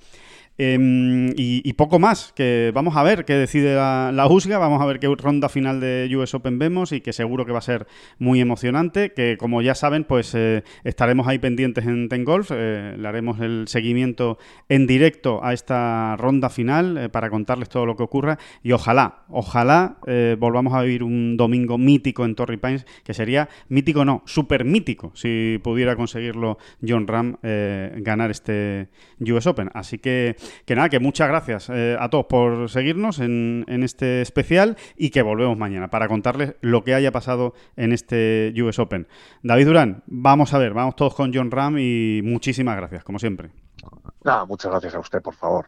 [0.57, 4.85] Em, y, poco más, que vamos a ver qué decide la, la, USGA, vamos a
[4.85, 7.87] ver qué ronda final de US Open vemos y que seguro que va a ser
[8.19, 12.95] muy emocionante, que como ya saben, pues eh, estaremos ahí pendientes en Ten Golf, eh,
[12.95, 14.37] le haremos el seguimiento
[14.69, 19.23] en directo a esta ronda final eh, para contarles todo lo que ocurra y ojalá,
[19.29, 19.97] ojalá
[20.37, 25.11] volvamos a vivir un domingo mítico en Torrey Pines, que sería mítico no, súper mítico,
[25.15, 28.89] si pudiera conseguirlo John Ram ganar este
[29.19, 29.69] US Open.
[29.73, 30.35] Así que
[30.65, 35.21] que nada, que muchas gracias eh, a todos por seguirnos en, este especial y que
[35.21, 39.07] volvemos mañana para contarles lo que haya pasado en este US Open.
[39.43, 43.51] David Durán, vamos a ver, vamos todos con John Ram y muchísimas gracias, como siempre.
[44.23, 45.67] Nada, muchas gracias a usted, por favor.